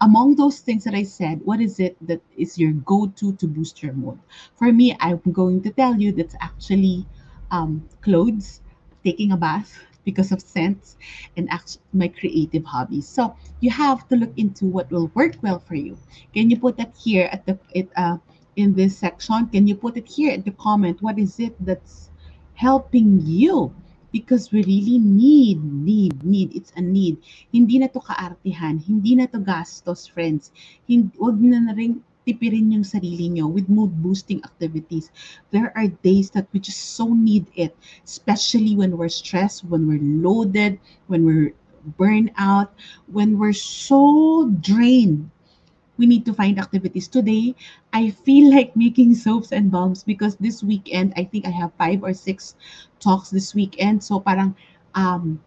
Among 0.00 0.36
those 0.36 0.60
things 0.64 0.84
that 0.88 0.96
I 0.96 1.04
said, 1.04 1.44
what 1.44 1.60
is 1.60 1.76
it 1.78 1.96
that 2.08 2.24
is 2.40 2.56
your 2.56 2.72
go 2.88 3.12
to 3.20 3.36
to 3.36 3.46
boost 3.46 3.84
your 3.84 3.92
mood? 3.92 4.16
For 4.56 4.72
me, 4.72 4.96
I'm 4.96 5.20
going 5.28 5.60
to 5.68 5.70
tell 5.76 5.92
you 6.00 6.12
that's 6.12 6.36
actually 6.40 7.04
um, 7.52 7.84
clothes, 8.00 8.64
taking 9.04 9.32
a 9.32 9.36
bath 9.36 9.76
because 10.04 10.32
of 10.32 10.40
scents, 10.40 10.96
and 11.36 11.48
my 11.92 12.08
creative 12.08 12.64
hobbies. 12.64 13.08
So 13.08 13.36
you 13.60 13.70
have 13.70 14.08
to 14.08 14.16
look 14.16 14.32
into 14.36 14.66
what 14.66 14.90
will 14.90 15.10
work 15.14 15.36
well 15.42 15.58
for 15.58 15.74
you. 15.74 15.98
Can 16.34 16.50
you 16.50 16.58
put 16.58 16.76
that 16.78 16.94
here 16.96 17.28
at 17.32 17.46
the 17.46 17.58
it 17.74 17.88
uh, 17.96 18.18
in 18.56 18.74
this 18.74 18.98
section? 18.98 19.46
Can 19.48 19.66
you 19.66 19.74
put 19.74 19.96
it 19.96 20.08
here 20.08 20.32
at 20.32 20.44
the 20.44 20.52
comment? 20.52 21.02
What 21.02 21.18
is 21.18 21.38
it 21.38 21.54
that's 21.60 22.10
helping 22.54 23.20
you? 23.24 23.74
Because 24.12 24.50
we 24.50 24.64
really 24.66 24.98
need, 24.98 25.62
need, 25.62 26.24
need. 26.24 26.56
It's 26.56 26.72
a 26.74 26.82
need. 26.82 27.22
Hindi 27.54 27.78
na 27.78 27.86
to 27.94 28.00
kaartihan. 28.02 28.82
Hindi 28.82 29.14
na 29.14 29.30
to 29.30 29.38
gastos, 29.38 30.10
friends. 30.10 30.50
Hindi, 30.90 31.14
wag 31.14 31.38
na 31.38 31.62
na 31.62 31.78
rin 31.78 32.02
tipirin 32.30 32.70
yung 32.70 32.86
sarili 32.86 33.26
nyo 33.26 33.50
with 33.50 33.66
mood 33.68 33.90
boosting 34.02 34.38
activities. 34.46 35.10
There 35.50 35.74
are 35.74 35.90
days 36.06 36.30
that 36.38 36.46
we 36.54 36.60
just 36.62 36.94
so 36.94 37.10
need 37.10 37.50
it, 37.58 37.74
especially 38.06 38.76
when 38.78 38.96
we're 38.96 39.10
stressed, 39.10 39.66
when 39.66 39.90
we're 39.90 40.02
loaded, 40.02 40.78
when 41.10 41.26
we're 41.26 41.52
burned 41.98 42.30
out, 42.38 42.72
when 43.10 43.38
we're 43.38 43.56
so 43.56 44.48
drained. 44.62 45.30
We 45.98 46.06
need 46.06 46.24
to 46.26 46.34
find 46.34 46.58
activities. 46.58 47.08
Today, 47.08 47.54
I 47.92 48.10
feel 48.10 48.50
like 48.56 48.76
making 48.76 49.14
soaps 49.14 49.52
and 49.52 49.70
balms 49.70 50.04
because 50.04 50.36
this 50.36 50.62
weekend, 50.62 51.12
I 51.16 51.24
think 51.24 51.46
I 51.46 51.50
have 51.50 51.72
five 51.78 52.02
or 52.02 52.14
six 52.14 52.54
talks 53.00 53.30
this 53.30 53.54
weekend. 53.54 54.02
So 54.04 54.20
parang 54.20 54.56
um, 54.94 55.40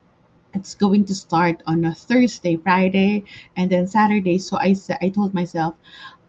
it's 0.53 0.75
going 0.75 1.05
to 1.05 1.15
start 1.15 1.63
on 1.65 1.85
a 1.85 1.93
Thursday, 1.93 2.57
Friday, 2.57 3.23
and 3.57 3.69
then 3.71 3.87
Saturday. 3.87 4.37
So 4.37 4.57
I 4.57 4.75
I 5.01 5.09
told 5.09 5.33
myself 5.33 5.75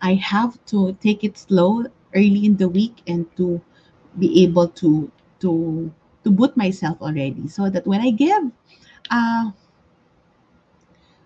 I 0.05 0.21
have 0.21 0.61
to 0.69 0.93
take 1.01 1.25
it 1.25 1.41
slow 1.41 1.89
early 2.13 2.45
in 2.45 2.61
the 2.61 2.69
week 2.69 3.01
and 3.09 3.25
to 3.41 3.57
be 4.21 4.45
able 4.45 4.69
to 4.85 5.11
to 5.41 5.89
to 6.23 6.29
boot 6.31 6.53
myself 6.61 7.01
already 7.01 7.49
so 7.49 7.73
that 7.73 7.89
when 7.89 8.05
I 8.05 8.13
give, 8.13 8.53
uh, 9.11 9.51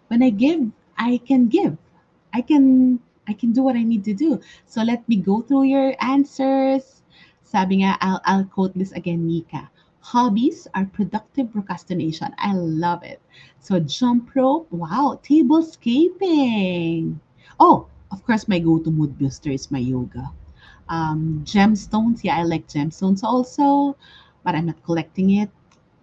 when 0.06 0.22
I 0.22 0.30
give, 0.30 0.70
I 0.96 1.18
can 1.26 1.50
give. 1.50 1.74
I 2.30 2.40
can 2.40 3.02
I 3.26 3.34
can 3.34 3.50
do 3.50 3.66
what 3.66 3.74
I 3.74 3.82
need 3.82 4.06
to 4.06 4.14
do. 4.14 4.38
So 4.70 4.86
let 4.86 5.02
me 5.10 5.18
go 5.18 5.42
through 5.42 5.66
your 5.74 5.98
answers. 5.98 7.02
Sabi 7.42 7.82
nga, 7.82 7.98
I'll, 7.98 8.22
I'll 8.24 8.46
quote 8.46 8.78
this 8.78 8.92
again, 8.92 9.26
Nika. 9.26 9.68
Hobbies 10.00 10.68
are 10.78 10.86
productive 10.86 11.50
procrastination. 11.50 12.30
I 12.38 12.54
love 12.54 13.02
it. 13.02 13.20
So 13.58 13.80
jump 13.80 14.30
rope, 14.38 14.70
wow, 14.70 15.18
tablescaping. 15.24 17.18
Oh, 17.58 17.88
of 18.10 18.24
course, 18.24 18.48
my 18.48 18.58
go-to 18.58 18.90
mood 18.90 19.18
booster 19.18 19.50
is 19.50 19.70
my 19.70 19.78
yoga. 19.78 20.32
Um, 20.88 21.42
gemstones, 21.44 22.24
yeah, 22.24 22.38
I 22.38 22.42
like 22.44 22.68
gemstones 22.68 23.22
also, 23.22 23.96
but 24.44 24.54
I'm 24.54 24.66
not 24.66 24.82
collecting 24.84 25.30
it. 25.30 25.50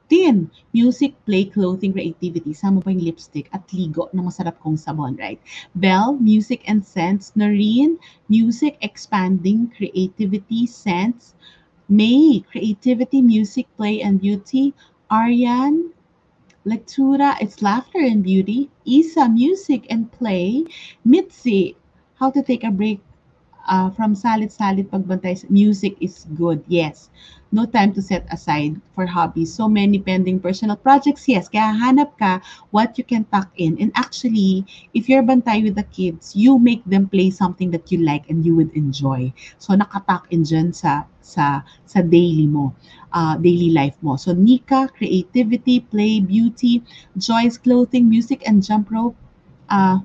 Tin, 0.09 0.51
music, 0.73 1.13
play, 1.25 1.45
clothing, 1.45 1.93
creativity. 1.93 2.53
Sama 2.53 2.81
pa 2.81 2.93
yung 2.93 3.01
lipstick 3.01 3.49
at 3.53 3.65
ligo 3.73 4.05
na 4.13 4.21
masarap 4.21 4.61
kong 4.61 4.77
sabon, 4.77 5.17
right? 5.17 5.41
Bell, 5.73 6.13
music 6.21 6.61
and 6.69 6.85
sense. 6.85 7.33
Noreen, 7.33 7.97
music, 8.29 8.77
expanding, 8.85 9.73
creativity, 9.73 10.67
sense. 10.69 11.33
May, 11.89 12.45
creativity, 12.45 13.21
music, 13.25 13.65
play, 13.77 14.01
and 14.01 14.21
beauty. 14.21 14.77
Aryan, 15.09 15.89
lectura, 16.65 17.37
it's 17.41 17.61
laughter 17.61 17.99
and 17.99 18.23
beauty. 18.23 18.69
Isa, 18.85 19.29
music 19.29 19.85
and 19.89 20.11
play. 20.11 20.65
Mitzi, 21.03 21.75
how 22.19 22.31
to 22.31 22.41
take 22.43 22.63
a 22.63 22.71
break 22.71 22.99
uh, 23.67 23.89
from 23.89 24.15
salad-salad 24.15 24.89
pagbantay 24.91 25.49
music 25.49 25.95
is 25.99 26.25
good. 26.35 26.63
Yes. 26.67 27.09
No 27.51 27.65
time 27.65 27.93
to 27.93 28.01
set 28.01 28.27
aside 28.31 28.81
for 28.93 29.05
hobbies. 29.05 29.53
So 29.53 29.69
many 29.69 29.99
pending 29.99 30.39
personal 30.39 30.75
projects. 30.75 31.27
Yes. 31.27 31.47
Kaya 31.47 31.71
hanap 31.71 32.17
ka 32.19 32.41
what 32.71 32.97
you 32.97 33.03
can 33.03 33.23
tuck 33.31 33.47
in. 33.55 33.77
And 33.79 33.91
actually, 33.95 34.65
if 34.93 35.07
you're 35.07 35.23
bantay 35.23 35.63
with 35.63 35.75
the 35.75 35.87
kids, 35.87 36.35
you 36.35 36.59
make 36.59 36.83
them 36.85 37.07
play 37.07 37.29
something 37.31 37.71
that 37.71 37.91
you 37.91 38.03
like 38.03 38.29
and 38.29 38.43
you 38.45 38.55
would 38.55 38.73
enjoy. 38.75 39.31
So 39.57 39.73
nakatuck 39.73 40.27
in 40.31 40.43
dyan 40.43 40.75
sa 40.75 41.07
sa 41.23 41.63
sa 41.87 41.99
daily 42.03 42.45
mo, 42.49 42.75
uh, 43.13 43.37
daily 43.39 43.71
life 43.71 43.95
mo. 44.03 44.17
So 44.19 44.33
Nika, 44.33 44.89
creativity, 44.91 45.79
play, 45.79 46.19
beauty, 46.19 46.83
Joy's 47.15 47.57
clothing, 47.57 48.09
music, 48.09 48.43
and 48.45 48.59
jump 48.61 48.91
rope. 48.91 49.15
Uh, 49.69 49.99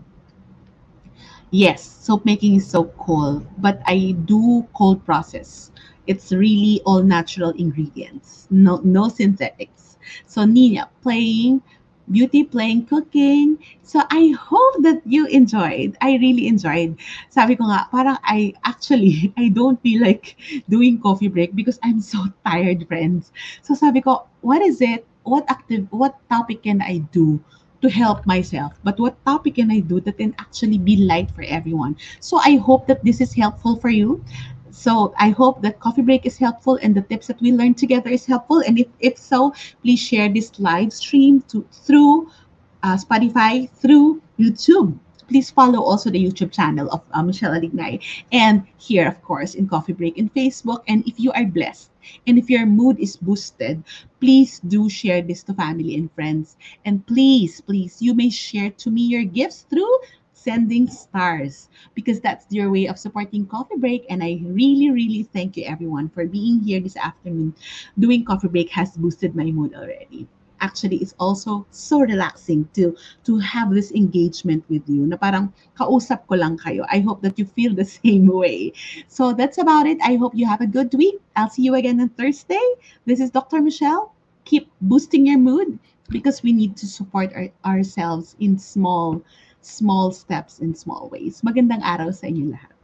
Yes, 1.52 1.82
soap 1.82 2.24
making 2.24 2.56
is 2.56 2.66
so 2.66 2.84
cool, 2.98 3.42
but 3.58 3.82
I 3.86 4.14
do 4.24 4.66
cold 4.74 5.04
process. 5.04 5.70
It's 6.06 6.32
really 6.32 6.80
all 6.86 7.02
natural 7.02 7.50
ingredients, 7.50 8.46
no 8.50 8.80
no 8.82 9.08
synthetics. 9.08 9.96
So 10.26 10.44
Nina 10.44 10.88
playing 11.02 11.62
beauty 12.10 12.42
playing 12.42 12.86
cooking. 12.86 13.58
So 13.82 14.02
I 14.10 14.34
hope 14.34 14.82
that 14.82 15.02
you 15.06 15.26
enjoyed. 15.26 15.94
I 16.00 16.18
really 16.18 16.46
enjoyed. 16.50 16.98
Sabi 17.30 17.54
ko 17.54 17.66
nga, 17.70 17.86
parang 17.94 18.18
I 18.26 18.54
actually 18.66 19.30
I 19.38 19.50
don't 19.54 19.78
feel 19.82 20.02
like 20.02 20.34
doing 20.70 20.98
coffee 21.02 21.28
break 21.30 21.54
because 21.54 21.78
I'm 21.82 22.00
so 22.02 22.26
tired, 22.46 22.86
friends. 22.90 23.30
So 23.62 23.74
sabi 23.74 24.02
ko, 24.02 24.26
what 24.42 24.62
is 24.62 24.82
it? 24.82 25.06
What 25.22 25.46
active 25.50 25.86
what 25.94 26.16
topic 26.30 26.62
can 26.66 26.82
I 26.82 27.04
do 27.14 27.38
to 27.82 27.88
help 27.88 28.26
myself, 28.26 28.72
but 28.84 28.98
what 28.98 29.16
topic 29.24 29.56
can 29.56 29.70
I 29.70 29.80
do 29.80 30.00
that 30.00 30.18
can 30.18 30.34
actually 30.38 30.78
be 30.78 30.96
light 30.96 31.30
for 31.30 31.42
everyone? 31.42 31.96
So 32.20 32.38
I 32.38 32.56
hope 32.56 32.86
that 32.86 33.04
this 33.04 33.20
is 33.20 33.32
helpful 33.32 33.76
for 33.76 33.88
you. 33.88 34.22
So 34.70 35.14
I 35.18 35.30
hope 35.30 35.62
that 35.62 35.80
coffee 35.80 36.02
break 36.02 36.26
is 36.26 36.38
helpful 36.38 36.78
and 36.82 36.94
the 36.94 37.02
tips 37.02 37.26
that 37.26 37.40
we 37.40 37.52
learned 37.52 37.78
together 37.78 38.10
is 38.10 38.24
helpful. 38.26 38.62
And 38.66 38.78
if, 38.78 38.86
if 39.00 39.18
so, 39.18 39.52
please 39.82 40.00
share 40.00 40.28
this 40.28 40.58
live 40.58 40.92
stream 40.92 41.42
to 41.48 41.66
through 41.72 42.30
uh, 42.82 42.96
Spotify, 42.96 43.68
through 43.70 44.22
YouTube. 44.38 44.98
Please 45.30 45.48
follow 45.48 45.78
also 45.78 46.10
the 46.10 46.18
YouTube 46.18 46.50
channel 46.50 46.90
of 46.90 47.02
uh, 47.12 47.22
Michelle 47.22 47.54
Alignay 47.54 48.02
and 48.32 48.66
here, 48.78 49.06
of 49.06 49.22
course, 49.22 49.54
in 49.54 49.68
Coffee 49.68 49.92
Break 49.92 50.18
in 50.18 50.28
Facebook. 50.28 50.82
And 50.88 51.06
if 51.06 51.20
you 51.20 51.30
are 51.30 51.44
blessed 51.46 51.90
and 52.26 52.36
if 52.36 52.50
your 52.50 52.66
mood 52.66 52.98
is 52.98 53.16
boosted, 53.16 53.84
please 54.18 54.58
do 54.66 54.90
share 54.90 55.22
this 55.22 55.44
to 55.44 55.54
family 55.54 55.94
and 55.94 56.10
friends. 56.18 56.56
And 56.84 57.06
please, 57.06 57.60
please, 57.60 58.02
you 58.02 58.12
may 58.12 58.28
share 58.28 58.70
to 58.70 58.90
me 58.90 59.02
your 59.02 59.22
gifts 59.22 59.66
through 59.70 60.00
sending 60.32 60.88
stars 60.88 61.68
because 61.94 62.18
that's 62.18 62.46
your 62.50 62.72
way 62.72 62.86
of 62.86 62.98
supporting 62.98 63.46
Coffee 63.46 63.78
Break. 63.78 64.06
And 64.10 64.24
I 64.24 64.40
really, 64.42 64.90
really 64.90 65.22
thank 65.30 65.56
you 65.56 65.62
everyone 65.64 66.08
for 66.08 66.26
being 66.26 66.58
here 66.58 66.80
this 66.80 66.96
afternoon. 66.96 67.54
Doing 68.00 68.24
Coffee 68.24 68.48
Break 68.48 68.70
has 68.70 68.96
boosted 68.96 69.36
my 69.36 69.44
mood 69.44 69.74
already. 69.76 70.26
Actually, 70.60 70.96
it's 70.98 71.14
also 71.18 71.66
so 71.70 72.00
relaxing 72.00 72.68
to 72.74 72.96
to 73.24 73.38
have 73.38 73.72
this 73.72 73.90
engagement 73.92 74.64
with 74.68 74.84
you 74.88 75.08
na 75.08 75.16
parang 75.16 75.52
kausap 75.76 76.28
ko 76.28 76.36
lang 76.36 76.56
kayo. 76.60 76.84
I 76.92 77.00
hope 77.00 77.22
that 77.24 77.38
you 77.38 77.44
feel 77.44 77.74
the 77.74 77.88
same 78.00 78.28
way. 78.28 78.72
So 79.08 79.32
that's 79.32 79.58
about 79.58 79.86
it. 79.86 79.98
I 80.04 80.16
hope 80.16 80.36
you 80.36 80.46
have 80.46 80.60
a 80.60 80.68
good 80.68 80.92
week. 80.94 81.20
I'll 81.36 81.50
see 81.50 81.64
you 81.64 81.74
again 81.74 82.00
on 82.00 82.10
Thursday. 82.16 82.62
This 83.06 83.20
is 83.20 83.30
Dr. 83.30 83.60
Michelle. 83.60 84.12
Keep 84.44 84.72
boosting 84.80 85.26
your 85.28 85.38
mood 85.38 85.78
because 86.10 86.42
we 86.42 86.52
need 86.52 86.76
to 86.76 86.86
support 86.86 87.30
our, 87.36 87.48
ourselves 87.64 88.34
in 88.40 88.58
small, 88.58 89.22
small 89.60 90.10
steps 90.10 90.58
in 90.58 90.74
small 90.74 91.08
ways. 91.12 91.40
Magandang 91.46 91.84
araw 91.84 92.10
sa 92.10 92.26
inyo 92.26 92.50
lahat. 92.50 92.79